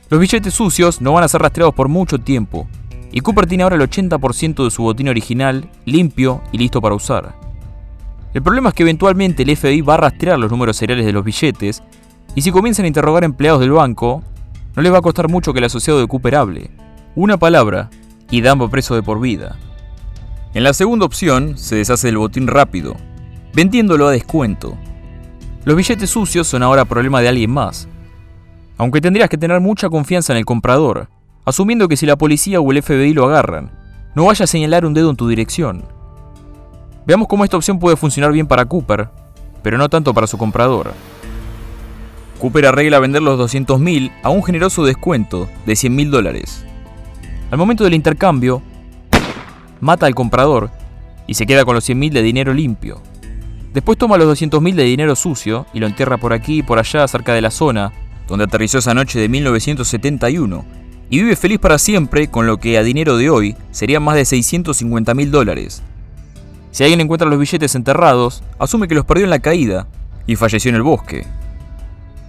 Los 0.09 0.19
billetes 0.19 0.53
sucios 0.53 1.01
no 1.01 1.11
van 1.11 1.25
a 1.25 1.27
ser 1.27 1.41
rastreados 1.41 1.75
por 1.75 1.89
mucho 1.89 2.19
tiempo, 2.19 2.69
y 3.11 3.19
Cooper 3.19 3.45
tiene 3.45 3.63
ahora 3.63 3.75
el 3.75 3.81
80% 3.81 4.63
de 4.63 4.71
su 4.71 4.83
botín 4.83 5.09
original 5.09 5.69
limpio 5.85 6.41
y 6.53 6.57
listo 6.57 6.81
para 6.81 6.95
usar. 6.95 7.35
El 8.33 8.41
problema 8.41 8.69
es 8.69 8.75
que 8.75 8.83
eventualmente 8.83 9.43
el 9.43 9.55
FBI 9.55 9.81
va 9.81 9.95
a 9.95 9.97
rastrear 9.97 10.39
los 10.39 10.49
números 10.49 10.77
seriales 10.77 11.05
de 11.05 11.11
los 11.11 11.25
billetes, 11.25 11.83
y 12.35 12.41
si 12.43 12.51
comienzan 12.51 12.85
a 12.85 12.87
interrogar 12.87 13.25
empleados 13.25 13.59
del 13.59 13.71
banco, 13.71 14.23
no 14.75 14.81
les 14.81 14.93
va 14.93 14.99
a 14.99 15.03
costar 15.03 15.29
mucho 15.29 15.51
que 15.51 15.59
el 15.59 15.65
asociado 15.65 15.99
de 15.99 16.07
Cooper 16.07 16.35
hable. 16.35 16.71
Una 17.15 17.37
palabra, 17.37 17.89
y 18.31 18.39
Dumbo 18.39 18.69
preso 18.69 18.95
de 18.95 19.03
por 19.03 19.19
vida. 19.19 19.57
En 20.53 20.63
la 20.63 20.73
segunda 20.73 21.05
opción, 21.05 21.57
se 21.57 21.75
deshace 21.75 22.09
el 22.09 22.17
botín 22.17 22.47
rápido, 22.47 22.95
vendiéndolo 23.53 24.07
a 24.07 24.11
descuento. 24.11 24.77
Los 25.65 25.75
billetes 25.75 26.09
sucios 26.09 26.47
son 26.47 26.63
ahora 26.63 26.85
problema 26.85 27.21
de 27.21 27.29
alguien 27.29 27.51
más. 27.51 27.87
Aunque 28.77 29.01
tendrías 29.01 29.29
que 29.29 29.37
tener 29.37 29.59
mucha 29.61 29.89
confianza 29.89 30.33
en 30.33 30.37
el 30.37 30.45
comprador, 30.45 31.07
asumiendo 31.45 31.87
que 31.87 31.97
si 31.97 32.05
la 32.05 32.17
policía 32.17 32.59
o 32.59 32.71
el 32.71 32.81
FBI 32.81 33.13
lo 33.13 33.25
agarran, 33.25 33.71
no 34.15 34.25
vaya 34.25 34.43
a 34.43 34.47
señalar 34.47 34.85
un 34.85 34.93
dedo 34.93 35.09
en 35.09 35.15
tu 35.15 35.27
dirección. 35.27 35.85
Veamos 37.05 37.27
cómo 37.27 37.43
esta 37.43 37.57
opción 37.57 37.79
puede 37.79 37.97
funcionar 37.97 38.31
bien 38.31 38.47
para 38.47 38.65
Cooper, 38.65 39.09
pero 39.61 39.77
no 39.77 39.89
tanto 39.89 40.13
para 40.13 40.27
su 40.27 40.37
comprador. 40.37 40.93
Cooper 42.39 42.65
arregla 42.65 42.99
vender 42.99 43.21
los 43.21 43.39
200.000 43.39 44.11
a 44.23 44.29
un 44.29 44.43
generoso 44.43 44.83
descuento 44.83 45.47
de 45.65 45.73
100.000 45.73 46.09
dólares. 46.09 46.65
Al 47.51 47.57
momento 47.57 47.83
del 47.83 47.93
intercambio, 47.93 48.61
mata 49.79 50.05
al 50.05 50.15
comprador 50.15 50.71
y 51.27 51.35
se 51.35 51.45
queda 51.45 51.63
con 51.65 51.75
los 51.75 51.87
100.000 51.87 52.11
de 52.11 52.21
dinero 52.21 52.53
limpio. 52.53 53.01
Después 53.73 53.97
toma 53.97 54.17
los 54.17 54.39
200.000 54.39 54.75
de 54.75 54.83
dinero 54.83 55.15
sucio 55.15 55.65
y 55.73 55.79
lo 55.79 55.87
entierra 55.87 56.17
por 56.17 56.31
aquí 56.33 56.59
y 56.59 56.63
por 56.63 56.77
allá 56.79 57.07
cerca 57.07 57.33
de 57.33 57.41
la 57.41 57.51
zona 57.51 57.91
donde 58.27 58.45
aterrizó 58.45 58.77
esa 58.77 58.93
noche 58.93 59.19
de 59.19 59.29
1971 59.29 60.65
y 61.09 61.19
vive 61.19 61.35
feliz 61.35 61.59
para 61.59 61.77
siempre 61.77 62.27
con 62.27 62.47
lo 62.47 62.57
que 62.57 62.77
a 62.77 62.83
dinero 62.83 63.17
de 63.17 63.29
hoy 63.29 63.55
serían 63.71 64.03
más 64.03 64.15
de 64.15 64.25
650 64.25 65.13
mil 65.13 65.31
dólares. 65.31 65.81
Si 66.71 66.83
alguien 66.83 67.01
encuentra 67.01 67.29
los 67.29 67.39
billetes 67.39 67.75
enterrados, 67.75 68.43
asume 68.57 68.87
que 68.87 68.95
los 68.95 69.05
perdió 69.05 69.25
en 69.25 69.29
la 69.29 69.39
caída 69.39 69.87
y 70.25 70.35
falleció 70.35 70.69
en 70.69 70.75
el 70.75 70.81
bosque. 70.81 71.27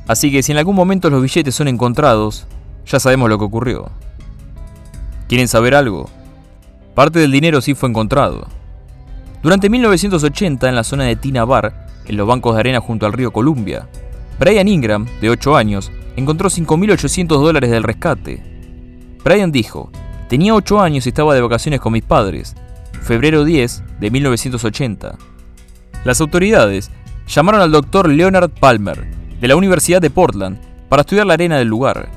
Así 0.07 0.31
que 0.31 0.43
si 0.43 0.53
en 0.53 0.59
algún 0.59 0.77
momento 0.77 1.09
los 1.09 1.23
billetes 1.23 1.55
son 1.55 1.69
encontrados, 1.69 2.47
ya 2.87 3.01
sabemos 3.01 3.31
lo 3.31 3.39
que 3.39 3.45
ocurrió. 3.45 3.91
¿Quieren 5.29 5.49
saber 5.49 5.75
algo? 5.75 6.11
Parte 6.95 7.19
del 7.21 7.33
dinero 7.33 7.61
sí 7.63 7.75
fue 7.75 7.89
encontrado. 7.89 8.47
Durante 9.45 9.69
1980, 9.69 10.71
en 10.71 10.75
la 10.75 10.85
zona 10.85 11.05
de 11.05 11.17
Tina 11.17 11.45
Bar, 11.45 11.87
en 12.07 12.17
los 12.17 12.27
bancos 12.27 12.55
de 12.55 12.61
arena 12.61 12.81
junto 12.81 13.05
al 13.05 13.13
río 13.13 13.31
Columbia, 13.31 13.87
Brian 14.39 14.67
Ingram, 14.69 15.07
de 15.21 15.29
8 15.29 15.55
años, 15.55 15.93
encontró 16.17 16.49
5.800 16.49 17.27
dólares 17.27 17.71
del 17.71 17.83
rescate. 17.83 18.43
Brian 19.23 19.53
dijo, 19.53 19.93
tenía 20.31 20.55
8 20.55 20.81
años 20.81 21.05
y 21.05 21.11
estaba 21.11 21.35
de 21.35 21.43
vacaciones 21.43 21.81
con 21.81 21.93
mis 21.93 22.03
padres, 22.03 22.55
febrero 23.03 23.45
10 23.45 23.83
de 24.01 24.11
1980. 24.11 25.19
Las 26.07 26.23
autoridades 26.23 26.91
llamaron 27.27 27.61
al 27.61 27.71
doctor 27.71 28.09
Leonard 28.09 28.49
Palmer, 28.49 29.05
de 29.39 29.47
la 29.47 29.57
Universidad 29.57 30.01
de 30.01 30.09
Portland, 30.09 30.59
para 30.89 31.03
estudiar 31.03 31.27
la 31.27 31.35
arena 31.35 31.59
del 31.59 31.69
lugar. 31.69 32.09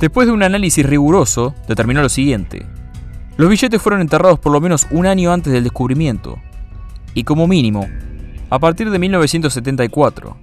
Después 0.00 0.26
de 0.26 0.32
un 0.32 0.42
análisis 0.42 0.86
riguroso, 0.86 1.54
determinó 1.68 2.00
lo 2.00 2.08
siguiente. 2.08 2.64
Los 3.36 3.48
billetes 3.48 3.80
fueron 3.80 4.00
enterrados 4.00 4.38
por 4.38 4.52
lo 4.52 4.60
menos 4.60 4.86
un 4.90 5.06
año 5.06 5.32
antes 5.32 5.52
del 5.52 5.64
descubrimiento, 5.64 6.38
y 7.14 7.24
como 7.24 7.46
mínimo, 7.46 7.86
a 8.50 8.58
partir 8.58 8.90
de 8.90 8.98
1974. 8.98 10.36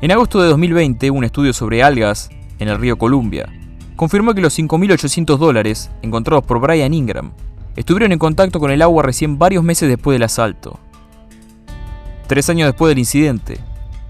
En 0.00 0.10
agosto 0.10 0.40
de 0.40 0.48
2020, 0.48 1.10
un 1.10 1.24
estudio 1.24 1.52
sobre 1.52 1.82
algas 1.82 2.30
en 2.58 2.68
el 2.68 2.78
río 2.78 2.98
Columbia 2.98 3.48
confirmó 3.98 4.32
que 4.32 4.40
los 4.40 4.56
5.800 4.56 5.38
dólares 5.38 5.90
encontrados 6.02 6.44
por 6.44 6.60
Brian 6.60 6.94
Ingram 6.94 7.32
estuvieron 7.74 8.12
en 8.12 8.18
contacto 8.20 8.60
con 8.60 8.70
el 8.70 8.80
agua 8.80 9.02
recién 9.02 9.38
varios 9.38 9.64
meses 9.64 9.88
después 9.88 10.14
del 10.14 10.22
asalto. 10.22 10.78
Tres 12.28 12.48
años 12.48 12.66
después 12.66 12.90
del 12.90 13.00
incidente, 13.00 13.58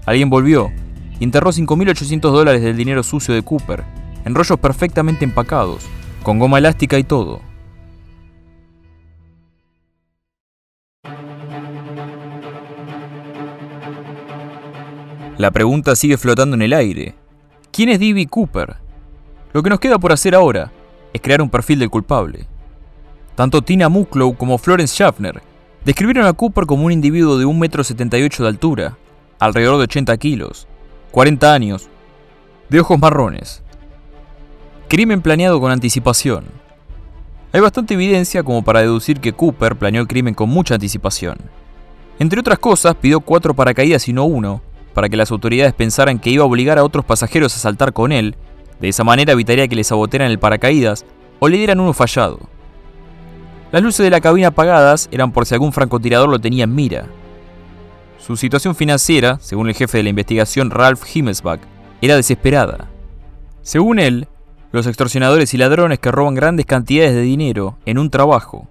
alguien 0.05 0.29
volvió 0.29 0.71
y 1.19 1.23
enterró 1.23 1.51
5.800 1.51 2.19
dólares 2.21 2.61
del 2.61 2.77
dinero 2.77 3.01
sucio 3.01 3.33
de 3.33 3.41
Cooper 3.41 3.83
en 4.25 4.35
rollos 4.35 4.59
perfectamente 4.59 5.25
empacados, 5.25 5.85
con 6.21 6.37
goma 6.37 6.59
elástica 6.59 6.99
y 6.99 7.03
todo. 7.03 7.41
La 15.39 15.51
pregunta 15.51 15.95
sigue 15.95 16.17
flotando 16.17 16.57
en 16.57 16.63
el 16.63 16.73
aire. 16.73 17.15
¿Quién 17.71 17.87
es 17.87 17.97
D.B. 18.01 18.27
Cooper? 18.27 18.75
Lo 19.53 19.63
que 19.63 19.69
nos 19.69 19.79
queda 19.79 19.97
por 19.97 20.11
hacer 20.11 20.35
ahora 20.35 20.69
es 21.13 21.21
crear 21.21 21.41
un 21.41 21.49
perfil 21.49 21.79
del 21.79 21.89
culpable. 21.89 22.45
Tanto 23.35 23.61
Tina 23.61 23.87
Mucklow 23.87 24.35
como 24.35 24.57
Florence 24.57 24.93
Schaffner 24.93 25.41
describieron 25.85 26.25
a 26.25 26.33
Cooper 26.33 26.65
como 26.65 26.83
un 26.83 26.91
individuo 26.91 27.37
de 27.37 27.45
1,78 27.45 28.15
m 28.15 28.29
de 28.37 28.47
altura, 28.49 28.97
alrededor 29.39 29.77
de 29.77 29.83
80 29.83 30.17
kilos, 30.17 30.67
40 31.11 31.53
años, 31.53 31.87
de 32.67 32.81
ojos 32.81 32.99
marrones. 32.99 33.63
Crimen 34.89 35.21
planeado 35.21 35.61
con 35.61 35.71
anticipación. 35.71 36.47
Hay 37.53 37.61
bastante 37.61 37.93
evidencia 37.93 38.43
como 38.43 38.61
para 38.61 38.81
deducir 38.81 39.21
que 39.21 39.31
Cooper 39.31 39.77
planeó 39.77 40.01
el 40.01 40.07
crimen 40.09 40.33
con 40.33 40.49
mucha 40.49 40.73
anticipación. 40.73 41.37
Entre 42.19 42.41
otras 42.41 42.59
cosas, 42.59 42.95
pidió 42.95 43.21
cuatro 43.21 43.53
paracaídas 43.53 44.05
y 44.09 44.11
no 44.11 44.25
uno, 44.25 44.61
para 44.93 45.09
que 45.09 45.17
las 45.17 45.31
autoridades 45.31 45.73
pensaran 45.73 46.19
que 46.19 46.29
iba 46.29 46.43
a 46.43 46.47
obligar 46.47 46.77
a 46.77 46.83
otros 46.83 47.05
pasajeros 47.05 47.55
a 47.55 47.59
saltar 47.59 47.93
con 47.93 48.11
él, 48.11 48.35
de 48.79 48.89
esa 48.89 49.03
manera 49.03 49.33
evitaría 49.33 49.67
que 49.67 49.75
les 49.75 49.87
sabotearan 49.87 50.31
el 50.31 50.39
paracaídas 50.39 51.05
o 51.39 51.47
le 51.47 51.57
dieran 51.57 51.79
uno 51.79 51.93
fallado. 51.93 52.39
Las 53.71 53.83
luces 53.83 54.03
de 54.03 54.09
la 54.09 54.21
cabina 54.21 54.47
apagadas 54.47 55.09
eran 55.11 55.31
por 55.31 55.45
si 55.45 55.53
algún 55.53 55.73
francotirador 55.73 56.29
lo 56.29 56.39
tenía 56.39 56.63
en 56.63 56.73
mira. 56.73 57.05
Su 58.17 58.35
situación 58.35 58.75
financiera, 58.75 59.37
según 59.41 59.69
el 59.69 59.75
jefe 59.75 59.97
de 59.97 60.03
la 60.03 60.09
investigación 60.09 60.71
Ralph 60.71 61.03
Himmelsbach, 61.13 61.61
era 62.01 62.15
desesperada. 62.15 62.87
Según 63.61 63.99
él, 63.99 64.27
los 64.71 64.87
extorsionadores 64.87 65.53
y 65.53 65.57
ladrones 65.57 65.99
que 65.99 66.11
roban 66.11 66.35
grandes 66.35 66.65
cantidades 66.65 67.13
de 67.13 67.21
dinero 67.21 67.77
en 67.85 67.97
un 67.97 68.09
trabajo, 68.09 68.67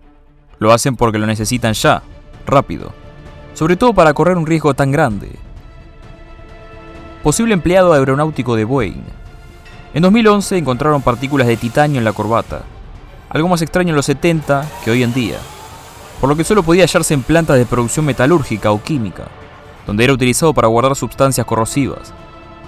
lo 0.58 0.72
hacen 0.72 0.96
porque 0.96 1.18
lo 1.18 1.26
necesitan 1.26 1.74
ya, 1.74 2.02
rápido, 2.46 2.92
sobre 3.54 3.76
todo 3.76 3.94
para 3.94 4.14
correr 4.14 4.36
un 4.36 4.46
riesgo 4.46 4.74
tan 4.74 4.90
grande 4.90 5.30
posible 7.28 7.52
empleado 7.52 7.92
aeronáutico 7.92 8.56
de 8.56 8.64
Boeing. 8.64 9.04
En 9.92 10.00
2011 10.00 10.56
encontraron 10.56 11.02
partículas 11.02 11.46
de 11.46 11.58
titanio 11.58 11.98
en 11.98 12.04
la 12.06 12.14
corbata, 12.14 12.62
algo 13.28 13.48
más 13.48 13.60
extraño 13.60 13.90
en 13.90 13.96
los 13.96 14.06
70 14.06 14.64
que 14.82 14.90
hoy 14.90 15.02
en 15.02 15.12
día, 15.12 15.36
por 16.22 16.30
lo 16.30 16.36
que 16.36 16.44
solo 16.44 16.62
podía 16.62 16.84
hallarse 16.84 17.12
en 17.12 17.22
plantas 17.22 17.58
de 17.58 17.66
producción 17.66 18.06
metalúrgica 18.06 18.72
o 18.72 18.82
química, 18.82 19.24
donde 19.86 20.04
era 20.04 20.14
utilizado 20.14 20.54
para 20.54 20.68
guardar 20.68 20.96
sustancias 20.96 21.46
corrosivas. 21.46 22.14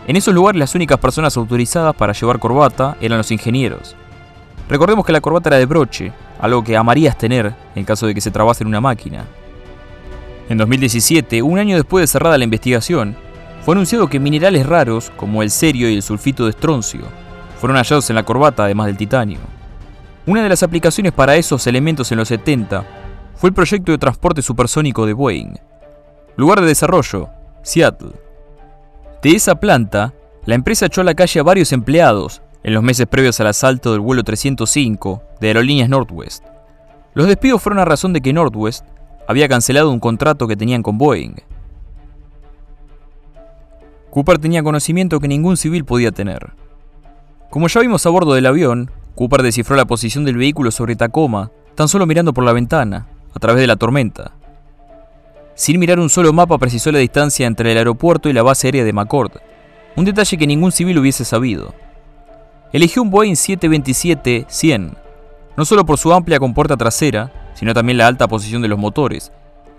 En 0.07 0.17
esos 0.17 0.35
lugares 0.35 0.59
las 0.59 0.75
únicas 0.75 0.99
personas 0.99 1.39
autorizadas 1.39 1.95
para 1.95 2.13
llevar 2.13 2.39
corbata 2.39 2.99
eran 3.01 3.17
los 3.17 3.31
ingenieros. 3.31 3.97
Recordemos 4.69 5.07
que 5.07 5.13
la 5.13 5.23
corbata 5.23 5.49
era 5.49 5.57
de 5.57 5.65
broche, 5.65 6.13
algo 6.39 6.63
que 6.63 6.77
amarías 6.77 7.17
tener 7.17 7.55
en 7.75 7.87
caso 7.87 8.07
de 8.07 8.15
que 8.15 8.21
se 8.21 8.31
trabase 8.31 8.63
en 8.63 8.69
una 8.69 8.83
máquina. 8.83 9.25
En 10.51 10.59
2017, 10.59 11.41
un 11.41 11.59
año 11.59 11.77
después 11.77 12.03
de 12.03 12.09
cerrada 12.09 12.37
la 12.37 12.45
investigación, 12.45 13.17
fue 13.63 13.75
anunciado 13.75 14.09
que 14.09 14.19
minerales 14.19 14.67
raros, 14.67 15.13
como 15.17 15.43
el 15.43 15.51
cerio 15.51 15.91
y 15.91 15.95
el 15.95 16.03
sulfito 16.03 16.45
de 16.45 16.51
estroncio, 16.51 17.03
fueron 17.59 17.77
hallados 17.77 18.09
en 18.09 18.17
la 18.17 18.23
corbata 18.23 18.65
además 18.65 18.87
del 18.87 18.97
titanio. 18.97 19.39
Una 20.27 20.43
de 20.43 20.49
las 20.49 20.63
aplicaciones 20.63 21.13
para 21.13 21.37
esos 21.37 21.67
elementos 21.67 22.11
en 22.11 22.19
los 22.19 22.29
70 22.29 22.85
fue 23.35 23.49
el 23.51 23.55
proyecto 23.55 23.93
de 23.93 23.99
transporte 23.99 24.43
supersónico 24.43 25.07
de 25.07 25.13
Boeing. 25.13 25.55
Lugar 26.37 26.61
de 26.61 26.67
desarrollo, 26.67 27.29
Seattle. 27.63 28.13
De 29.23 29.31
esa 29.31 29.55
planta, 29.57 30.15
la 30.47 30.55
empresa 30.55 30.87
echó 30.87 31.03
a 31.03 31.05
la 31.05 31.15
calle 31.15 31.41
a 31.41 31.43
varios 31.43 31.73
empleados 31.73 32.43
en 32.63 32.75
los 32.75 32.83
meses 32.83 33.07
previos 33.07 33.41
al 33.41 33.49
asalto 33.49 33.93
del 33.93 34.01
vuelo 34.01 34.23
305 34.23 35.23
de 35.41 35.49
Aerolíneas 35.49 35.89
Northwest. 35.89 36.45
Los 37.15 37.27
despidos 37.27 37.63
fueron 37.63 37.81
a 37.81 37.85
razón 37.85 38.13
de 38.13 38.21
que 38.21 38.33
Northwest 38.33 38.85
había 39.27 39.49
cancelado 39.49 39.91
un 39.91 40.01
contrato 40.01 40.47
que 40.47 40.57
tenían 40.57 40.83
con 40.83 40.97
Boeing. 40.97 41.35
Cooper 44.11 44.39
tenía 44.39 44.63
conocimiento 44.63 45.21
que 45.21 45.29
ningún 45.29 45.57
civil 45.57 45.85
podía 45.85 46.11
tener. 46.11 46.53
Como 47.49 47.69
ya 47.69 47.81
vimos 47.81 48.05
a 48.07 48.11
bordo 48.11 48.35
del 48.35 48.47
avión, 48.47 48.91
Cooper 49.15 49.43
descifró 49.43 49.77
la 49.77 49.85
posición 49.85 50.25
del 50.25 50.37
vehículo 50.37 50.71
sobre 50.71 50.97
Tacoma, 50.97 51.51
tan 51.75 51.89
solo 51.89 52.07
mirando 52.07 52.33
por 52.33 52.45
la 52.45 52.53
ventana, 52.53 53.07
a 53.35 53.39
través 53.39 53.61
de 53.61 53.67
la 53.67 53.77
tormenta. 53.77 54.33
Sin 55.55 55.79
mirar 55.79 56.01
un 56.01 56.09
solo 56.09 56.33
mapa 56.33 56.59
precisó 56.59 56.91
la 56.91 56.99
distancia 56.99 57.47
entre 57.47 57.71
el 57.71 57.79
aeropuerto 57.79 58.29
y 58.29 58.33
la 58.33 58.43
base 58.43 58.67
aérea 58.67 58.85
de 58.85 58.93
McCord, 58.93 59.33
un 59.97 60.05
detalle 60.05 60.37
que 60.39 60.47
ningún 60.47 60.73
civil 60.73 60.99
hubiese 60.99 61.25
sabido. 61.25 61.75
Eligió 62.73 63.03
un 63.03 63.11
Boeing 63.11 63.35
727-100, 63.35 64.97
no 65.57 65.65
solo 65.65 65.85
por 65.85 65.99
su 65.99 66.13
amplia 66.13 66.39
compuerta 66.39 66.77
trasera, 66.77 67.53
sino 67.55 67.75
también 67.75 67.99
la 67.99 68.07
alta 68.07 68.27
posición 68.27 68.63
de 68.63 68.69
los 68.69 68.79
motores, 68.79 69.33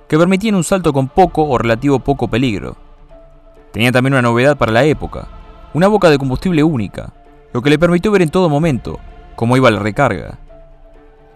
que 0.07 0.17
permitían 0.17 0.55
un 0.55 0.63
salto 0.63 0.93
con 0.93 1.07
poco 1.07 1.43
o 1.43 1.57
relativo 1.57 1.99
poco 1.99 2.27
peligro. 2.27 2.77
Tenía 3.71 3.91
también 3.91 4.13
una 4.13 4.21
novedad 4.21 4.57
para 4.57 4.71
la 4.71 4.83
época, 4.83 5.27
una 5.73 5.87
boca 5.87 6.09
de 6.09 6.17
combustible 6.17 6.63
única, 6.63 7.13
lo 7.53 7.61
que 7.61 7.69
le 7.69 7.79
permitió 7.79 8.11
ver 8.11 8.21
en 8.21 8.29
todo 8.29 8.49
momento 8.49 8.99
cómo 9.35 9.55
iba 9.57 9.71
la 9.71 9.79
recarga. 9.79 10.39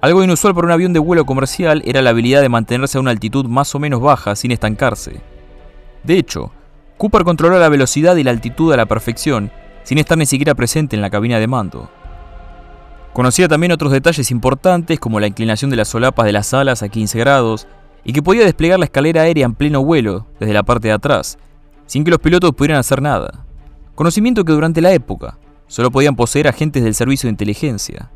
Algo 0.02 0.24
inusual 0.24 0.54
para 0.54 0.68
un 0.68 0.72
avión 0.72 0.94
de 0.94 1.00
vuelo 1.00 1.26
comercial 1.26 1.82
era 1.86 2.02
la 2.02 2.12
habilidad 2.12 2.42
de 2.42 2.50
mantenerse 2.50 2.98
a 2.98 3.02
una 3.02 3.12
altitud 3.12 3.46
más 3.46 3.74
o 3.74 3.80
menos 3.80 4.02
baja 4.02 4.36
sin 4.36 4.52
estancarse. 4.52 5.22
De 6.04 6.18
hecho, 6.18 6.52
Cooper 6.98 7.24
controló 7.24 7.60
la 7.60 7.70
velocidad 7.70 8.16
y 8.16 8.24
la 8.24 8.32
altitud 8.32 8.72
a 8.72 8.78
la 8.78 8.86
perfección 8.86 9.52
sin 9.84 9.98
estar 9.98 10.18
ni 10.18 10.26
siquiera 10.26 10.56
presente 10.56 10.96
en 10.96 11.02
la 11.02 11.10
cabina 11.10 11.40
de 11.40 11.48
mando. 11.48 11.90
Conocía 13.14 13.48
también 13.48 13.72
otros 13.72 13.92
detalles 13.92 14.30
importantes 14.30 15.00
como 15.00 15.20
la 15.20 15.28
inclinación 15.28 15.72
de 15.72 15.78
las 15.78 15.88
solapas 15.88 16.26
de 16.26 16.34
las 16.34 16.54
alas 16.54 16.84
a 16.84 16.90
15 16.90 17.18
grados 17.20 17.68
y 18.04 18.14
que 18.14 18.22
podía 18.22 18.44
desplegar 18.44 18.78
la 18.78 18.86
escalera 18.86 19.22
aérea 19.22 19.46
en 19.46 19.56
pleno 19.56 19.84
vuelo 19.84 20.28
desde 20.40 20.54
la 20.54 20.64
parte 20.64 20.90
de 20.90 20.94
atrás, 20.94 21.38
sin 21.86 22.04
que 22.04 22.12
los 22.12 22.20
pilotos 22.20 22.52
pudieran 22.54 22.80
hacer 22.80 23.02
nada. 23.02 23.46
Conocimiento 23.96 24.44
que 24.44 24.54
durante 24.54 24.82
la 24.82 24.94
época 24.94 25.38
solo 25.68 25.92
podían 25.92 26.16
poseer 26.16 26.48
agentes 26.48 26.84
del 26.84 26.96
servicio 26.96 27.28
de 27.28 27.32
inteligencia. 27.32 28.12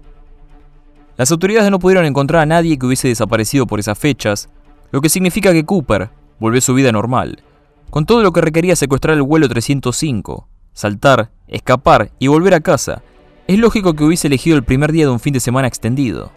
Las 1.17 1.31
autoridades 1.31 1.69
no 1.71 1.79
pudieron 1.79 2.05
encontrar 2.05 2.43
a 2.43 2.45
nadie 2.45 2.77
que 2.77 2.85
hubiese 2.85 3.07
desaparecido 3.07 3.67
por 3.67 3.79
esas 3.79 3.97
fechas, 3.97 4.49
lo 4.91 5.01
que 5.01 5.09
significa 5.09 5.51
que 5.51 5.65
Cooper 5.65 6.09
volvió 6.39 6.59
a 6.59 6.61
su 6.61 6.73
vida 6.73 6.91
normal, 6.91 7.43
con 7.89 8.05
todo 8.05 8.23
lo 8.23 8.31
que 8.31 8.41
requería 8.41 8.75
secuestrar 8.75 9.15
el 9.15 9.23
vuelo 9.23 9.49
305, 9.49 10.47
saltar, 10.73 11.31
escapar 11.47 12.11
y 12.19 12.27
volver 12.27 12.53
a 12.53 12.61
casa. 12.61 13.01
Es 13.47 13.59
lógico 13.59 13.93
que 13.93 14.03
hubiese 14.03 14.27
elegido 14.27 14.55
el 14.55 14.63
primer 14.63 14.91
día 14.91 15.05
de 15.05 15.11
un 15.11 15.19
fin 15.19 15.33
de 15.33 15.39
semana 15.39 15.67
extendido. 15.67 16.31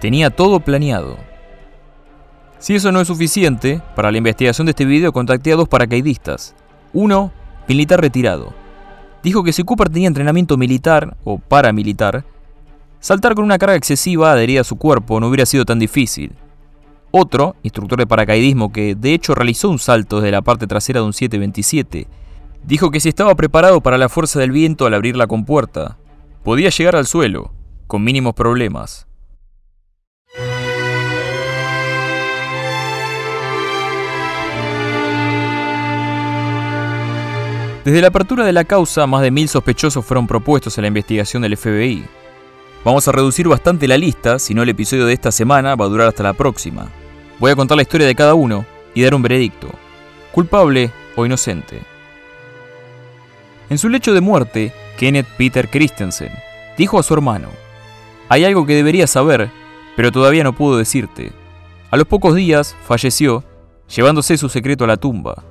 Tenía 0.00 0.30
todo 0.30 0.60
planeado. 0.60 1.16
Si 2.66 2.74
eso 2.74 2.90
no 2.90 3.00
es 3.00 3.06
suficiente, 3.06 3.80
para 3.94 4.10
la 4.10 4.18
investigación 4.18 4.66
de 4.66 4.72
este 4.72 4.84
video 4.84 5.12
contacté 5.12 5.52
a 5.52 5.54
dos 5.54 5.68
paracaidistas. 5.68 6.56
Uno, 6.92 7.30
militar 7.68 8.00
retirado. 8.00 8.52
Dijo 9.22 9.44
que 9.44 9.52
si 9.52 9.62
Cooper 9.62 9.88
tenía 9.88 10.08
entrenamiento 10.08 10.56
militar 10.56 11.16
o 11.22 11.38
paramilitar, 11.38 12.24
saltar 12.98 13.36
con 13.36 13.44
una 13.44 13.58
carga 13.58 13.76
excesiva 13.76 14.32
adherida 14.32 14.62
a 14.62 14.64
su 14.64 14.74
cuerpo 14.74 15.20
no 15.20 15.28
hubiera 15.28 15.46
sido 15.46 15.64
tan 15.64 15.78
difícil. 15.78 16.32
Otro, 17.12 17.54
instructor 17.62 18.00
de 18.00 18.08
paracaidismo 18.08 18.72
que 18.72 18.96
de 18.96 19.14
hecho 19.14 19.36
realizó 19.36 19.70
un 19.70 19.78
salto 19.78 20.16
desde 20.16 20.32
la 20.32 20.42
parte 20.42 20.66
trasera 20.66 20.98
de 20.98 21.06
un 21.06 21.12
727, 21.12 22.08
dijo 22.64 22.90
que 22.90 22.98
si 22.98 23.10
estaba 23.10 23.36
preparado 23.36 23.80
para 23.80 23.96
la 23.96 24.08
fuerza 24.08 24.40
del 24.40 24.50
viento 24.50 24.86
al 24.86 24.94
abrir 24.94 25.16
la 25.16 25.28
compuerta, 25.28 25.98
podía 26.42 26.70
llegar 26.70 26.96
al 26.96 27.06
suelo, 27.06 27.52
con 27.86 28.02
mínimos 28.02 28.34
problemas. 28.34 29.05
Desde 37.86 38.00
la 38.00 38.08
apertura 38.08 38.44
de 38.44 38.52
la 38.52 38.64
causa, 38.64 39.06
más 39.06 39.22
de 39.22 39.30
mil 39.30 39.48
sospechosos 39.48 40.04
fueron 40.04 40.26
propuestos 40.26 40.76
en 40.76 40.82
la 40.82 40.88
investigación 40.88 41.42
del 41.42 41.56
FBI. 41.56 42.04
Vamos 42.84 43.06
a 43.06 43.12
reducir 43.12 43.46
bastante 43.46 43.86
la 43.86 43.96
lista, 43.96 44.40
si 44.40 44.54
no 44.54 44.64
el 44.64 44.70
episodio 44.70 45.06
de 45.06 45.12
esta 45.12 45.30
semana 45.30 45.76
va 45.76 45.84
a 45.84 45.88
durar 45.88 46.08
hasta 46.08 46.24
la 46.24 46.32
próxima. 46.32 46.88
Voy 47.38 47.52
a 47.52 47.54
contar 47.54 47.76
la 47.76 47.82
historia 47.82 48.08
de 48.08 48.16
cada 48.16 48.34
uno 48.34 48.66
y 48.92 49.02
dar 49.02 49.14
un 49.14 49.22
veredicto, 49.22 49.68
culpable 50.32 50.90
o 51.14 51.26
inocente. 51.26 51.80
En 53.70 53.78
su 53.78 53.88
lecho 53.88 54.12
de 54.12 54.20
muerte, 54.20 54.72
Kenneth 54.98 55.28
Peter 55.38 55.70
Christensen 55.70 56.32
dijo 56.76 56.98
a 56.98 57.04
su 57.04 57.14
hermano, 57.14 57.50
hay 58.28 58.42
algo 58.42 58.66
que 58.66 58.74
deberías 58.74 59.10
saber, 59.10 59.48
pero 59.94 60.10
todavía 60.10 60.42
no 60.42 60.56
puedo 60.56 60.76
decirte. 60.76 61.30
A 61.92 61.96
los 61.96 62.08
pocos 62.08 62.34
días 62.34 62.74
falleció, 62.84 63.44
llevándose 63.94 64.36
su 64.38 64.48
secreto 64.48 64.82
a 64.82 64.88
la 64.88 64.96
tumba. 64.96 65.44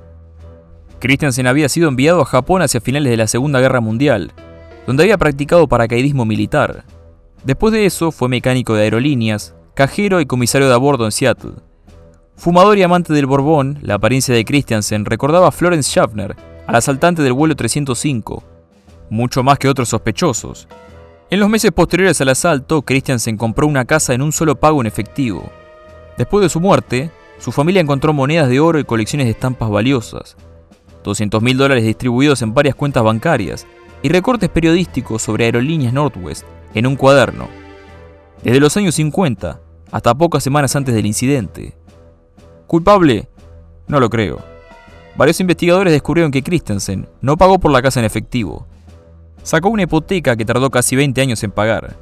Christensen 0.98 1.46
había 1.46 1.68
sido 1.68 1.88
enviado 1.88 2.22
a 2.22 2.26
Japón 2.26 2.62
hacia 2.62 2.80
finales 2.80 3.10
de 3.10 3.16
la 3.16 3.26
Segunda 3.26 3.60
Guerra 3.60 3.80
Mundial, 3.80 4.32
donde 4.86 5.02
había 5.02 5.18
practicado 5.18 5.68
paracaidismo 5.68 6.24
militar. 6.24 6.84
Después 7.44 7.72
de 7.72 7.86
eso 7.86 8.12
fue 8.12 8.28
mecánico 8.28 8.74
de 8.74 8.84
aerolíneas, 8.84 9.54
cajero 9.74 10.20
y 10.20 10.26
comisario 10.26 10.68
de 10.68 10.74
a 10.74 10.78
bordo 10.78 11.04
en 11.04 11.12
Seattle. 11.12 11.52
Fumador 12.36 12.78
y 12.78 12.82
amante 12.82 13.12
del 13.12 13.26
Borbón, 13.26 13.78
la 13.82 13.94
apariencia 13.94 14.34
de 14.34 14.44
Christensen 14.44 15.04
recordaba 15.04 15.48
a 15.48 15.52
Florence 15.52 15.90
Schaffner, 15.90 16.36
al 16.66 16.74
asaltante 16.74 17.22
del 17.22 17.32
vuelo 17.32 17.54
305, 17.56 18.42
mucho 19.10 19.42
más 19.42 19.58
que 19.58 19.68
otros 19.68 19.88
sospechosos. 19.88 20.68
En 21.30 21.40
los 21.40 21.48
meses 21.48 21.72
posteriores 21.72 22.20
al 22.20 22.28
asalto, 22.28 22.82
Christensen 22.82 23.36
compró 23.36 23.66
una 23.66 23.84
casa 23.84 24.14
en 24.14 24.22
un 24.22 24.32
solo 24.32 24.56
pago 24.56 24.80
en 24.80 24.86
efectivo. 24.86 25.50
Después 26.16 26.42
de 26.42 26.48
su 26.48 26.60
muerte, 26.60 27.10
su 27.38 27.52
familia 27.52 27.82
encontró 27.82 28.12
monedas 28.12 28.48
de 28.48 28.60
oro 28.60 28.78
y 28.78 28.84
colecciones 28.84 29.26
de 29.26 29.32
estampas 29.32 29.70
valiosas, 29.70 30.36
200 31.06 31.40
mil 31.42 31.56
dólares 31.56 31.84
distribuidos 31.84 32.42
en 32.42 32.52
varias 32.52 32.74
cuentas 32.74 33.02
bancarias 33.02 33.66
y 34.02 34.08
recortes 34.10 34.50
periodísticos 34.50 35.22
sobre 35.22 35.46
aerolíneas 35.46 35.94
Northwest 35.94 36.44
en 36.74 36.86
un 36.86 36.96
cuaderno. 36.96 37.48
Desde 38.42 38.60
los 38.60 38.76
años 38.76 38.94
50 38.96 39.60
hasta 39.90 40.14
pocas 40.14 40.42
semanas 40.42 40.76
antes 40.76 40.94
del 40.94 41.06
incidente. 41.06 41.74
¿Culpable? 42.66 43.28
No 43.88 44.00
lo 44.00 44.10
creo. 44.10 44.40
Varios 45.16 45.40
investigadores 45.40 45.92
descubrieron 45.92 46.30
que 46.30 46.42
Christensen 46.42 47.08
no 47.22 47.36
pagó 47.36 47.58
por 47.58 47.70
la 47.70 47.80
casa 47.80 48.00
en 48.00 48.06
efectivo. 48.06 48.66
Sacó 49.42 49.68
una 49.68 49.84
hipoteca 49.84 50.36
que 50.36 50.44
tardó 50.44 50.70
casi 50.70 50.96
20 50.96 51.20
años 51.20 51.42
en 51.44 51.52
pagar. 51.52 51.96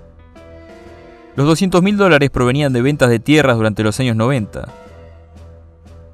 Los 1.36 1.46
200 1.46 1.82
mil 1.82 1.96
dólares 1.96 2.30
provenían 2.30 2.72
de 2.72 2.82
ventas 2.82 3.10
de 3.10 3.18
tierras 3.18 3.56
durante 3.56 3.82
los 3.82 4.00
años 4.00 4.16
90. 4.16 4.66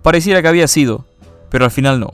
Pareciera 0.03 0.43
que 0.43 0.49
había 0.49 0.67
sido, 0.67 1.05
pero 1.51 1.65
al 1.65 1.71
final 1.71 2.01
no. 2.01 2.11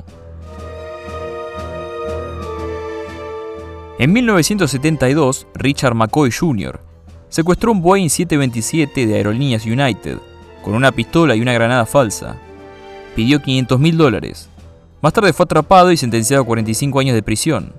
En 3.99 4.13
1972, 4.13 5.47
Richard 5.55 5.95
McCoy 5.95 6.31
Jr. 6.31 6.79
secuestró 7.31 7.73
un 7.73 7.81
Boeing 7.81 8.11
727 8.11 9.07
de 9.07 9.15
Aerolíneas 9.15 9.65
United 9.65 10.19
con 10.63 10.75
una 10.75 10.93
pistola 10.93 11.35
y 11.35 11.41
una 11.41 11.55
granada 11.55 11.87
falsa. 11.87 12.37
Pidió 13.15 13.41
500 13.41 13.81
mil 13.81 13.97
dólares. 13.97 14.51
Más 15.01 15.15
tarde 15.15 15.33
fue 15.33 15.45
atrapado 15.45 15.93
y 15.93 15.97
sentenciado 15.97 16.43
a 16.43 16.47
45 16.47 17.01
años 17.01 17.15
de 17.15 17.23
prisión. 17.23 17.73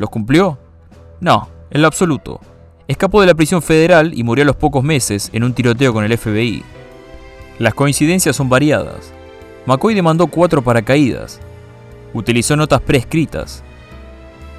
¿Los 0.00 0.10
cumplió? 0.10 0.58
No, 1.20 1.48
en 1.70 1.80
lo 1.80 1.86
absoluto. 1.86 2.40
Escapó 2.88 3.20
de 3.20 3.28
la 3.28 3.34
prisión 3.34 3.62
federal 3.62 4.10
y 4.12 4.24
murió 4.24 4.42
a 4.42 4.46
los 4.46 4.56
pocos 4.56 4.82
meses 4.82 5.30
en 5.32 5.44
un 5.44 5.52
tiroteo 5.52 5.92
con 5.92 6.02
el 6.02 6.18
FBI. 6.18 6.64
Las 7.60 7.74
coincidencias 7.74 8.34
son 8.34 8.48
variadas. 8.48 9.12
McCoy 9.64 9.94
demandó 9.94 10.26
cuatro 10.26 10.60
paracaídas. 10.60 11.38
Utilizó 12.14 12.56
notas 12.56 12.80
prescritas 12.80 13.62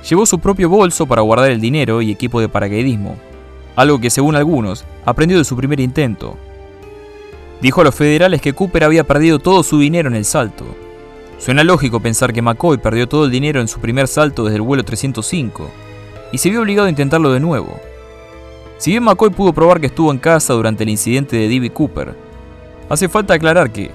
Llevó 0.08 0.26
su 0.26 0.40
propio 0.40 0.68
bolso 0.70 1.06
para 1.06 1.22
guardar 1.22 1.52
el 1.52 1.62
dinero 1.62 2.02
y 2.02 2.12
equipo 2.12 2.42
de 2.42 2.50
paracaidismo, 2.50 3.18
algo 3.76 4.00
que 4.00 4.10
según 4.10 4.36
algunos 4.36 4.84
aprendió 5.06 5.38
de 5.38 5.46
su 5.46 5.56
primer 5.56 5.80
intento. 5.80 6.38
Dijo 7.62 7.82
a 7.82 7.84
los 7.84 7.96
federales 7.96 8.42
que 8.42 8.54
Cooper 8.54 8.84
había 8.84 9.04
perdido 9.04 9.40
todo 9.40 9.62
su 9.62 9.78
dinero 9.78 10.10
en 10.10 10.16
el 10.16 10.26
salto. 10.26 10.66
Suena 11.38 11.64
lógico 11.64 12.00
pensar 12.00 12.34
que 12.34 12.42
McCoy 12.42 12.78
perdió 12.78 13.08
todo 13.08 13.26
el 13.26 13.32
dinero 13.32 13.62
en 13.62 13.68
su 13.68 13.80
primer 13.80 14.08
salto 14.08 14.44
desde 14.44 14.58
el 14.58 14.62
vuelo 14.64 14.84
305 14.84 15.70
y 16.32 16.38
se 16.38 16.50
vio 16.50 16.62
obligado 16.62 16.88
a 16.88 16.90
intentarlo 16.92 17.32
de 17.32 17.40
nuevo. 17.40 17.80
Si 18.78 18.92
bien 18.92 19.04
McCoy 19.04 19.30
pudo 19.30 19.54
probar 19.54 19.80
que 19.80 19.88
estuvo 19.88 20.12
en 20.12 20.18
casa 20.18 20.54
durante 20.54 20.84
el 20.84 20.90
incidente 20.90 21.36
de 21.36 21.48
D.B. 21.48 21.70
Cooper, 21.72 22.16
hace 22.90 23.08
falta 23.10 23.36
aclarar 23.36 23.72
que, 23.72 23.92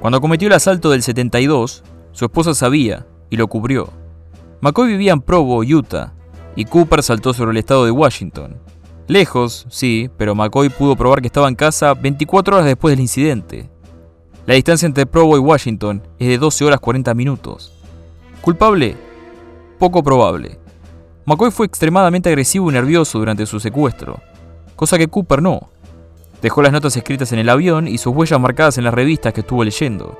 cuando 0.00 0.20
cometió 0.20 0.48
el 0.48 0.54
asalto 0.54 0.90
del 0.90 1.02
72, 1.02 1.82
su 2.12 2.24
esposa 2.24 2.54
sabía 2.54 3.06
y 3.28 3.36
lo 3.36 3.48
cubrió. 3.48 4.01
McCoy 4.62 4.86
vivía 4.86 5.12
en 5.12 5.20
Provo, 5.20 5.64
Utah, 5.64 6.12
y 6.54 6.66
Cooper 6.66 7.02
saltó 7.02 7.34
sobre 7.34 7.50
el 7.50 7.56
estado 7.56 7.84
de 7.84 7.90
Washington. 7.90 8.60
Lejos, 9.08 9.66
sí, 9.68 10.08
pero 10.16 10.36
McCoy 10.36 10.68
pudo 10.68 10.94
probar 10.94 11.20
que 11.20 11.26
estaba 11.26 11.48
en 11.48 11.56
casa 11.56 11.94
24 11.94 12.54
horas 12.54 12.66
después 12.66 12.92
del 12.92 13.00
incidente. 13.00 13.68
La 14.46 14.54
distancia 14.54 14.86
entre 14.86 15.04
Provo 15.04 15.36
y 15.36 15.40
Washington 15.40 16.06
es 16.16 16.28
de 16.28 16.38
12 16.38 16.64
horas 16.64 16.78
40 16.78 17.12
minutos. 17.12 17.72
¿Culpable? 18.40 18.96
Poco 19.80 20.00
probable. 20.00 20.60
McCoy 21.24 21.50
fue 21.50 21.66
extremadamente 21.66 22.28
agresivo 22.28 22.70
y 22.70 22.74
nervioso 22.74 23.18
durante 23.18 23.46
su 23.46 23.58
secuestro, 23.58 24.20
cosa 24.76 24.96
que 24.96 25.08
Cooper 25.08 25.42
no. 25.42 25.70
Dejó 26.40 26.62
las 26.62 26.70
notas 26.70 26.96
escritas 26.96 27.32
en 27.32 27.40
el 27.40 27.48
avión 27.48 27.88
y 27.88 27.98
sus 27.98 28.14
huellas 28.14 28.38
marcadas 28.38 28.78
en 28.78 28.84
las 28.84 28.94
revistas 28.94 29.32
que 29.32 29.40
estuvo 29.40 29.64
leyendo. 29.64 30.16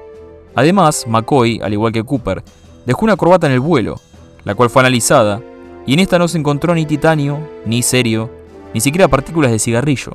Además, 0.56 1.06
McCoy, 1.06 1.60
al 1.62 1.72
igual 1.72 1.92
que 1.92 2.02
Cooper, 2.02 2.42
dejó 2.84 3.04
una 3.04 3.16
corbata 3.16 3.46
en 3.46 3.52
el 3.52 3.60
vuelo, 3.60 4.00
la 4.44 4.54
cual 4.54 4.70
fue 4.70 4.80
analizada, 4.80 5.40
y 5.86 5.94
en 5.94 6.00
esta 6.00 6.18
no 6.18 6.28
se 6.28 6.38
encontró 6.38 6.74
ni 6.74 6.86
titanio, 6.86 7.40
ni 7.64 7.82
serio, 7.82 8.30
ni 8.74 8.80
siquiera 8.80 9.08
partículas 9.08 9.50
de 9.50 9.58
cigarrillo. 9.58 10.12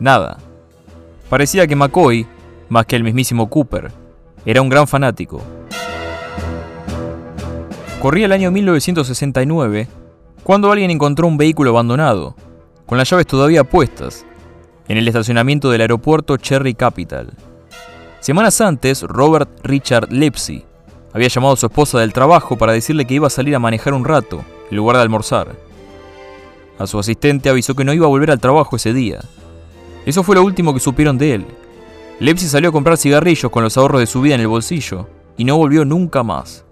Nada. 0.00 0.38
Parecía 1.28 1.66
que 1.66 1.76
McCoy, 1.76 2.26
más 2.68 2.86
que 2.86 2.96
el 2.96 3.04
mismísimo 3.04 3.48
Cooper, 3.48 3.90
era 4.44 4.62
un 4.62 4.68
gran 4.68 4.86
fanático. 4.86 5.40
Corría 8.00 8.26
el 8.26 8.32
año 8.32 8.50
1969, 8.50 9.88
cuando 10.42 10.70
alguien 10.70 10.90
encontró 10.90 11.26
un 11.26 11.36
vehículo 11.36 11.70
abandonado, 11.70 12.36
con 12.84 12.98
las 12.98 13.10
llaves 13.10 13.26
todavía 13.26 13.64
puestas, 13.64 14.24
en 14.86 14.98
el 14.98 15.08
estacionamiento 15.08 15.70
del 15.70 15.80
aeropuerto 15.80 16.36
Cherry 16.36 16.74
Capital. 16.74 17.32
Semanas 18.20 18.60
antes, 18.60 19.02
Robert 19.02 19.48
Richard 19.64 20.12
Lipsy, 20.12 20.64
había 21.16 21.28
llamado 21.28 21.54
a 21.54 21.56
su 21.56 21.64
esposa 21.64 21.98
del 21.98 22.12
trabajo 22.12 22.58
para 22.58 22.74
decirle 22.74 23.06
que 23.06 23.14
iba 23.14 23.26
a 23.26 23.30
salir 23.30 23.56
a 23.56 23.58
manejar 23.58 23.94
un 23.94 24.04
rato, 24.04 24.44
en 24.70 24.76
lugar 24.76 24.96
de 24.96 25.02
almorzar. 25.02 25.56
A 26.78 26.86
su 26.86 26.98
asistente 26.98 27.48
avisó 27.48 27.74
que 27.74 27.84
no 27.84 27.94
iba 27.94 28.04
a 28.04 28.10
volver 28.10 28.30
al 28.30 28.38
trabajo 28.38 28.76
ese 28.76 28.92
día. 28.92 29.20
Eso 30.04 30.22
fue 30.22 30.34
lo 30.36 30.44
último 30.44 30.74
que 30.74 30.80
supieron 30.80 31.16
de 31.16 31.32
él. 31.32 31.46
Lepsi 32.20 32.48
salió 32.48 32.68
a 32.68 32.72
comprar 32.72 32.98
cigarrillos 32.98 33.50
con 33.50 33.64
los 33.64 33.78
ahorros 33.78 34.00
de 34.00 34.06
su 34.06 34.20
vida 34.20 34.34
en 34.34 34.42
el 34.42 34.48
bolsillo 34.48 35.08
y 35.38 35.44
no 35.44 35.56
volvió 35.56 35.86
nunca 35.86 36.22
más. 36.22 36.66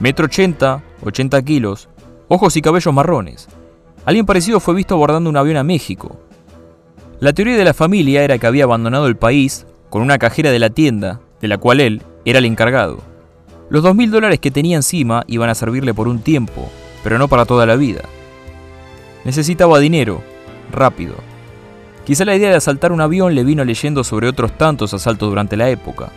Metro 0.00 0.24
80, 0.24 0.82
80 1.02 1.42
kilos, 1.42 1.90
ojos 2.28 2.56
y 2.56 2.62
cabellos 2.62 2.94
marrones. 2.94 3.46
Alguien 4.06 4.24
parecido 4.24 4.58
fue 4.58 4.74
visto 4.74 4.94
abordando 4.94 5.28
un 5.28 5.36
avión 5.36 5.58
a 5.58 5.64
México. 5.64 6.18
La 7.20 7.34
teoría 7.34 7.58
de 7.58 7.64
la 7.64 7.74
familia 7.74 8.24
era 8.24 8.38
que 8.38 8.46
había 8.46 8.64
abandonado 8.64 9.06
el 9.06 9.18
país 9.18 9.66
con 9.90 10.00
una 10.00 10.16
cajera 10.16 10.50
de 10.50 10.60
la 10.60 10.70
tienda, 10.70 11.20
de 11.42 11.48
la 11.48 11.58
cual 11.58 11.80
él 11.80 12.00
era 12.24 12.38
el 12.38 12.46
encargado. 12.46 13.15
Los 13.68 13.82
dos 13.82 13.94
mil 13.96 14.10
dólares 14.10 14.38
que 14.38 14.50
tenía 14.50 14.76
encima 14.76 15.24
iban 15.26 15.50
a 15.50 15.54
servirle 15.54 15.92
por 15.92 16.06
un 16.06 16.20
tiempo, 16.20 16.70
pero 17.02 17.18
no 17.18 17.26
para 17.26 17.46
toda 17.46 17.66
la 17.66 17.76
vida. 17.76 18.02
Necesitaba 19.24 19.80
dinero, 19.80 20.22
rápido. 20.70 21.14
Quizá 22.04 22.24
la 22.24 22.36
idea 22.36 22.50
de 22.50 22.56
asaltar 22.56 22.92
un 22.92 23.00
avión 23.00 23.34
le 23.34 23.42
vino 23.42 23.64
leyendo 23.64 24.04
sobre 24.04 24.28
otros 24.28 24.56
tantos 24.56 24.94
asaltos 24.94 25.28
durante 25.28 25.56
la 25.56 25.68
época. 25.68 26.10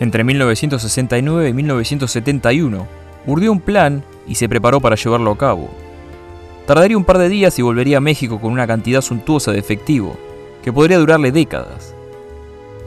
Entre 0.00 0.24
1969 0.24 1.50
y 1.50 1.52
1971, 1.52 2.86
urdió 3.26 3.52
un 3.52 3.60
plan 3.60 4.02
y 4.26 4.36
se 4.36 4.48
preparó 4.48 4.80
para 4.80 4.96
llevarlo 4.96 5.32
a 5.32 5.36
cabo. 5.38 5.68
Tardaría 6.66 6.96
un 6.96 7.04
par 7.04 7.18
de 7.18 7.28
días 7.28 7.58
y 7.58 7.62
volvería 7.62 7.98
a 7.98 8.00
México 8.00 8.40
con 8.40 8.52
una 8.52 8.66
cantidad 8.66 9.02
suntuosa 9.02 9.52
de 9.52 9.58
efectivo, 9.58 10.16
que 10.62 10.72
podría 10.72 10.98
durarle 10.98 11.32
décadas. 11.32 11.94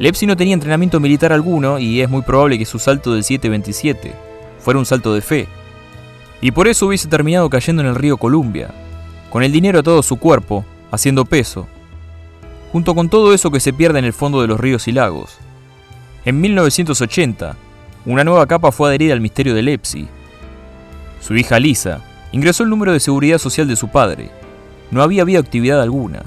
Lepsi 0.02 0.26
no 0.26 0.36
tenía 0.36 0.56
entrenamiento 0.56 1.00
militar 1.00 1.32
alguno 1.32 1.78
y 1.78 2.02
es 2.02 2.10
muy 2.10 2.24
probable 2.24 2.58
que 2.58 2.66
su 2.66 2.80
salto 2.80 3.14
del 3.14 3.24
727 3.24 4.12
fuera 4.58 4.80
un 4.80 4.86
salto 4.88 5.14
de 5.14 5.22
fe. 5.22 5.48
Y 6.42 6.50
por 6.50 6.68
eso 6.68 6.88
hubiese 6.88 7.08
terminado 7.08 7.48
cayendo 7.52 7.84
en 7.84 7.88
el 7.88 7.94
río 7.94 8.18
Columbia, 8.18 8.72
con 9.30 9.44
el 9.44 9.52
dinero 9.52 9.78
a 9.78 9.84
todo 9.84 10.02
su 10.02 10.16
cuerpo, 10.16 10.66
haciendo 10.90 11.24
peso, 11.24 11.68
junto 12.72 12.96
con 12.96 13.10
todo 13.10 13.32
eso 13.32 13.52
que 13.52 13.60
se 13.60 13.74
pierde 13.74 14.00
en 14.00 14.06
el 14.06 14.14
fondo 14.14 14.42
de 14.42 14.48
los 14.48 14.60
ríos 14.60 14.88
y 14.88 14.92
lagos. 14.92 15.38
En 16.26 16.42
1980, 16.42 17.56
una 18.08 18.24
nueva 18.24 18.48
capa 18.48 18.72
fue 18.72 18.90
adherida 18.90 19.14
al 19.14 19.22
misterio 19.22 19.54
de 19.54 19.62
Lepsi. 19.62 20.08
Su 21.20 21.36
hija 21.38 21.60
Lisa 21.60 22.02
ingresó 22.32 22.64
el 22.64 22.72
número 22.72 22.92
de 22.92 23.00
seguridad 23.00 23.38
social 23.38 23.68
de 23.68 23.76
su 23.76 23.90
padre. 23.90 24.32
No 24.90 25.04
había 25.04 25.22
habido 25.22 25.40
actividad 25.40 25.80
alguna. 25.80 26.24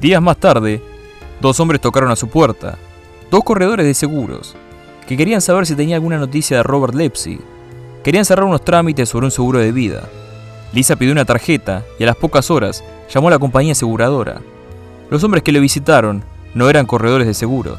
Días 0.00 0.22
más 0.22 0.38
tarde, 0.38 0.80
dos 1.40 1.58
hombres 1.60 1.80
tocaron 1.80 2.10
a 2.10 2.16
su 2.16 2.28
puerta, 2.28 2.78
dos 3.30 3.42
corredores 3.44 3.86
de 3.86 3.94
seguros, 3.94 4.54
que 5.06 5.16
querían 5.16 5.40
saber 5.40 5.66
si 5.66 5.74
tenía 5.74 5.96
alguna 5.96 6.18
noticia 6.18 6.58
de 6.58 6.62
Robert 6.62 6.94
Lepsy. 6.94 7.40
Querían 8.04 8.24
cerrar 8.24 8.44
unos 8.44 8.64
trámites 8.64 9.08
sobre 9.08 9.26
un 9.26 9.30
seguro 9.30 9.58
de 9.58 9.72
vida. 9.72 10.08
Lisa 10.72 10.96
pidió 10.96 11.12
una 11.12 11.24
tarjeta 11.24 11.84
y 11.98 12.04
a 12.04 12.06
las 12.06 12.16
pocas 12.16 12.50
horas 12.50 12.84
llamó 13.12 13.28
a 13.28 13.32
la 13.32 13.38
compañía 13.38 13.72
aseguradora. 13.72 14.40
Los 15.10 15.24
hombres 15.24 15.42
que 15.42 15.52
le 15.52 15.60
visitaron 15.60 16.22
no 16.54 16.70
eran 16.70 16.86
corredores 16.86 17.26
de 17.26 17.34
seguro. 17.34 17.76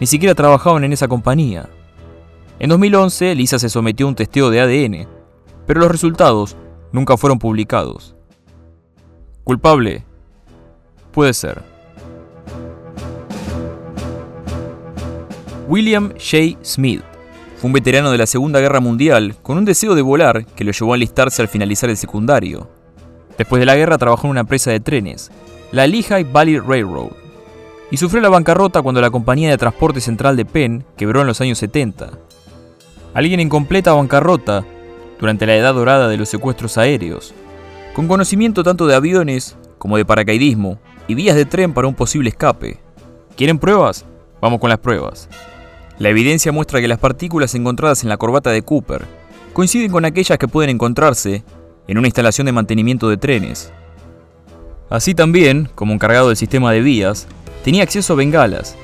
Ni 0.00 0.06
siquiera 0.06 0.34
trabajaban 0.34 0.84
en 0.84 0.92
esa 0.92 1.08
compañía. 1.08 1.68
En 2.58 2.70
2011, 2.70 3.34
Lisa 3.34 3.58
se 3.58 3.68
sometió 3.68 4.06
a 4.06 4.08
un 4.10 4.14
testeo 4.14 4.50
de 4.50 4.60
ADN, 4.60 5.08
pero 5.66 5.80
los 5.80 5.90
resultados 5.90 6.56
nunca 6.92 7.16
fueron 7.16 7.38
publicados. 7.38 8.14
¿Culpable? 9.44 10.04
Puede 11.12 11.32
ser. 11.32 11.77
William 15.68 16.14
J. 16.14 16.58
Smith 16.62 17.02
fue 17.58 17.66
un 17.66 17.74
veterano 17.74 18.10
de 18.10 18.16
la 18.16 18.26
Segunda 18.26 18.58
Guerra 18.58 18.80
Mundial 18.80 19.36
con 19.42 19.58
un 19.58 19.66
deseo 19.66 19.94
de 19.94 20.00
volar 20.00 20.46
que 20.46 20.64
lo 20.64 20.72
llevó 20.72 20.94
a 20.94 20.96
enlistarse 20.96 21.42
al 21.42 21.48
finalizar 21.48 21.90
el 21.90 21.98
secundario. 21.98 22.70
Después 23.36 23.60
de 23.60 23.66
la 23.66 23.76
guerra 23.76 23.98
trabajó 23.98 24.26
en 24.26 24.30
una 24.30 24.40
empresa 24.40 24.70
de 24.70 24.80
trenes 24.80 25.30
la 25.70 25.86
Lehigh 25.86 26.24
Valley 26.24 26.58
Railroad, 26.58 27.10
y 27.90 27.98
sufrió 27.98 28.22
la 28.22 28.30
bancarrota 28.30 28.80
cuando 28.80 29.02
la 29.02 29.10
compañía 29.10 29.50
de 29.50 29.58
transporte 29.58 30.00
central 30.00 30.36
de 30.36 30.46
Penn 30.46 30.86
quebró 30.96 31.20
en 31.20 31.26
los 31.26 31.42
años 31.42 31.58
70. 31.58 32.12
Alguien 33.12 33.40
en 33.40 33.50
completa 33.50 33.92
bancarrota 33.92 34.64
durante 35.20 35.44
la 35.44 35.54
edad 35.54 35.74
dorada 35.74 36.08
de 36.08 36.16
los 36.16 36.30
secuestros 36.30 36.78
aéreos, 36.78 37.34
con 37.92 38.08
conocimiento 38.08 38.64
tanto 38.64 38.86
de 38.86 38.94
aviones 38.94 39.58
como 39.76 39.98
de 39.98 40.06
paracaidismo 40.06 40.78
y 41.08 41.14
vías 41.14 41.36
de 41.36 41.44
tren 41.44 41.74
para 41.74 41.88
un 41.88 41.94
posible 41.94 42.30
escape. 42.30 42.80
¿Quieren 43.36 43.58
pruebas? 43.58 44.06
Vamos 44.40 44.60
con 44.60 44.70
las 44.70 44.78
pruebas. 44.78 45.28
La 45.98 46.10
evidencia 46.10 46.52
muestra 46.52 46.80
que 46.80 46.86
las 46.86 46.98
partículas 46.98 47.56
encontradas 47.56 48.04
en 48.04 48.08
la 48.08 48.16
corbata 48.16 48.50
de 48.50 48.62
Cooper 48.62 49.04
coinciden 49.52 49.90
con 49.90 50.04
aquellas 50.04 50.38
que 50.38 50.46
pueden 50.46 50.70
encontrarse 50.70 51.42
en 51.88 51.98
una 51.98 52.06
instalación 52.06 52.46
de 52.46 52.52
mantenimiento 52.52 53.08
de 53.08 53.16
trenes. 53.16 53.72
Así 54.90 55.14
también, 55.14 55.68
como 55.74 55.92
encargado 55.92 56.28
del 56.28 56.36
sistema 56.36 56.70
de 56.70 56.82
vías, 56.82 57.26
tenía 57.64 57.82
acceso 57.82 58.12
a 58.12 58.16
bengalas, 58.16 58.76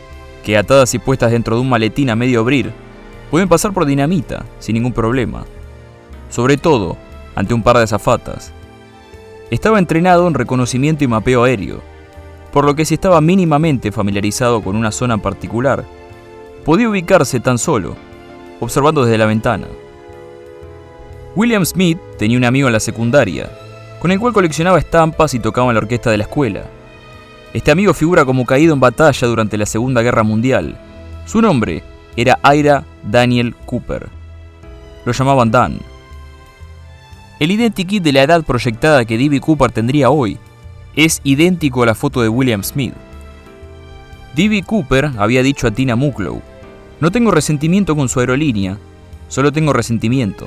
que 0.43 0.57
atadas 0.57 0.93
y 0.95 0.99
puestas 0.99 1.31
dentro 1.31 1.55
de 1.55 1.63
un 1.63 1.69
maletín 1.69 2.11
a 2.11 2.17
medio 2.17 2.41
abrir, 2.41 2.73
pueden 3.31 3.49
pasar 3.49 3.73
por 3.73 3.87
dinamita 3.87 4.45
sin 4.59 4.75
ningún 4.75 4.93
problema. 4.93 5.45
Sobre 6.31 6.57
todo, 6.57 6.97
ante 7.37 7.55
un 7.55 7.63
par 7.63 7.77
de 7.77 7.85
azafatas. 7.85 8.53
Estaba 9.53 9.79
entrenado 9.79 10.27
en 10.27 10.35
reconocimiento 10.35 11.05
y 11.05 11.07
mapeo 11.07 11.45
aéreo, 11.45 11.81
por 12.53 12.65
lo 12.65 12.75
que 12.75 12.85
si 12.85 12.95
estaba 12.95 13.21
mínimamente 13.21 13.93
familiarizado 13.93 14.63
con 14.63 14.75
una 14.75 14.91
zona 14.91 15.15
en 15.15 15.21
particular, 15.21 15.85
podía 16.65 16.89
ubicarse 16.89 17.41
tan 17.41 17.59
solo, 17.59 17.97
observando 18.61 19.05
desde 19.05 19.19
la 19.19 19.27
ventana. 19.27 19.67
William 21.37 21.65
Smith 21.65 21.99
tenía 22.19 22.39
un 22.39 22.45
amigo 22.45 22.69
en 22.69 22.73
la 22.73 22.81
secundaria 22.81 23.51
con 24.05 24.11
el 24.11 24.21
cual 24.21 24.35
coleccionaba 24.35 24.79
estampas 24.79 25.33
y 25.33 25.39
tocaba 25.39 25.69
en 25.69 25.77
la 25.77 25.81
orquesta 25.81 26.11
de 26.11 26.19
la 26.19 26.25
escuela. 26.25 26.65
Este 27.55 27.71
amigo 27.71 27.95
figura 27.95 28.27
como 28.27 28.45
caído 28.45 28.75
en 28.75 28.81
batalla 28.81 29.27
durante 29.27 29.57
la 29.57 29.65
Segunda 29.65 30.03
Guerra 30.03 30.23
Mundial. 30.23 30.79
Su 31.25 31.41
nombre 31.41 31.83
era 32.15 32.39
Ira 32.55 32.85
Daniel 33.03 33.55
Cooper. 33.65 34.11
Lo 35.07 35.13
llamaban 35.13 35.51
Dan. 35.51 35.79
El 37.41 37.51
identikit 37.51 38.03
de 38.03 38.13
la 38.13 38.25
edad 38.25 38.45
proyectada 38.45 39.07
que 39.07 39.17
D.B. 39.17 39.41
Cooper 39.41 39.73
tendría 39.73 40.11
hoy 40.11 40.37
es 40.97 41.23
idéntico 41.25 41.83
a 41.83 41.87
la 41.87 41.95
foto 41.95 42.21
de 42.21 42.29
William 42.29 42.63
Smith. 42.63 42.93
D.B. 44.37 44.65
Cooper 44.65 45.13
había 45.17 45.43
dicho 45.43 45.67
a 45.67 45.71
Tina 45.71 45.97
Mucklow, 45.97 46.43
no 47.01 47.11
tengo 47.11 47.31
resentimiento 47.31 47.97
con 47.97 48.09
su 48.09 48.21
aerolínea, 48.21 48.79
solo 49.29 49.53
tengo 49.53 49.73
resentimiento. 49.73 50.47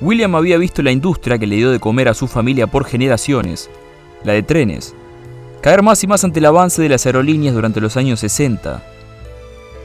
William 0.00 0.34
había 0.34 0.58
visto 0.58 0.82
la 0.82 0.90
industria 0.92 1.38
que 1.38 1.46
le 1.46 1.56
dio 1.56 1.70
de 1.70 1.80
comer 1.80 2.08
a 2.08 2.14
su 2.14 2.26
familia 2.26 2.66
por 2.66 2.84
generaciones, 2.84 3.70
la 4.24 4.32
de 4.32 4.42
trenes, 4.42 4.94
caer 5.62 5.82
más 5.82 6.02
y 6.04 6.06
más 6.06 6.22
ante 6.24 6.38
el 6.38 6.46
avance 6.46 6.82
de 6.82 6.88
las 6.88 7.06
aerolíneas 7.06 7.54
durante 7.54 7.80
los 7.80 7.96
años 7.96 8.20
60. 8.20 8.82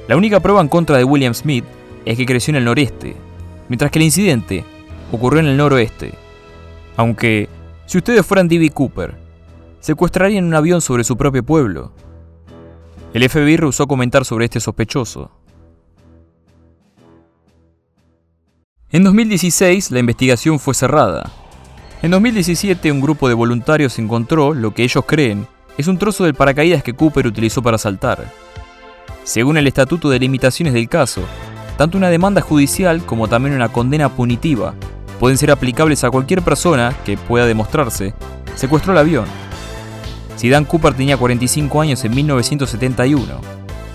La 0.07 0.17
única 0.17 0.39
prueba 0.39 0.61
en 0.61 0.67
contra 0.67 0.97
de 0.97 1.03
William 1.03 1.33
Smith 1.33 1.63
es 2.03 2.17
que 2.17 2.25
creció 2.25 2.51
en 2.51 2.57
el 2.57 2.65
noreste, 2.65 3.15
mientras 3.69 3.91
que 3.91 3.99
el 3.99 4.05
incidente 4.05 4.65
ocurrió 5.11 5.39
en 5.39 5.47
el 5.47 5.57
noroeste. 5.57 6.13
Aunque, 6.97 7.47
si 7.85 7.97
ustedes 7.97 8.25
fueran 8.25 8.47
D.B. 8.47 8.71
Cooper, 8.71 9.15
secuestrarían 9.79 10.45
un 10.45 10.53
avión 10.53 10.81
sobre 10.81 11.03
su 11.03 11.15
propio 11.15 11.43
pueblo. 11.43 11.91
El 13.13 13.27
FBI 13.27 13.57
rehusó 13.57 13.87
comentar 13.87 14.23
sobre 14.23 14.45
este 14.45 14.61
sospechoso. 14.61 15.31
En 18.89 19.03
2016 19.03 19.91
la 19.91 19.99
investigación 19.99 20.59
fue 20.59 20.73
cerrada. 20.73 21.29
En 22.01 22.11
2017 22.11 22.91
un 22.91 23.01
grupo 23.01 23.27
de 23.27 23.33
voluntarios 23.33 23.99
encontró 23.99 24.53
lo 24.53 24.73
que 24.73 24.83
ellos 24.83 25.03
creen 25.05 25.45
es 25.77 25.87
un 25.87 25.97
trozo 25.97 26.23
del 26.23 26.35
paracaídas 26.35 26.83
que 26.83 26.93
Cooper 26.93 27.27
utilizó 27.27 27.61
para 27.61 27.77
saltar. 27.77 28.31
Según 29.23 29.57
el 29.57 29.67
Estatuto 29.67 30.09
de 30.09 30.19
Limitaciones 30.19 30.73
del 30.73 30.89
caso, 30.89 31.21
tanto 31.77 31.97
una 31.97 32.09
demanda 32.09 32.41
judicial 32.41 33.05
como 33.05 33.27
también 33.27 33.55
una 33.55 33.69
condena 33.69 34.09
punitiva 34.09 34.73
pueden 35.19 35.37
ser 35.37 35.51
aplicables 35.51 36.03
a 36.03 36.09
cualquier 36.09 36.41
persona 36.41 36.95
que 37.05 37.17
pueda 37.17 37.45
demostrarse 37.45 38.13
secuestró 38.55 38.93
el 38.93 38.99
avión. 38.99 39.25
Si 40.41 40.49
Dan 40.49 40.65
Cooper 40.65 40.95
tenía 40.95 41.17
45 41.17 41.81
años 41.81 42.03
en 42.03 42.15
1971, 42.15 43.27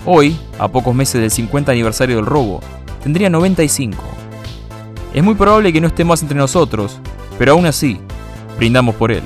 hoy, 0.05 0.39
a 0.57 0.69
pocos 0.69 0.95
meses 0.95 1.19
del 1.19 1.29
50 1.29 1.73
aniversario 1.73 2.15
del 2.15 2.25
robo, 2.25 2.61
tendría 3.03 3.29
95. 3.29 4.01
Es 5.13 5.21
muy 5.21 5.35
probable 5.35 5.73
que 5.73 5.81
no 5.81 5.87
esté 5.87 6.05
más 6.05 6.21
entre 6.21 6.37
nosotros, 6.37 7.01
pero 7.37 7.51
aún 7.51 7.65
así, 7.65 7.99
brindamos 8.57 8.95
por 8.95 9.11
él. 9.11 9.23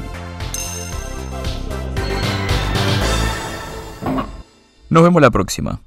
Nos 4.90 5.04
vemos 5.04 5.22
la 5.22 5.30
próxima. 5.30 5.80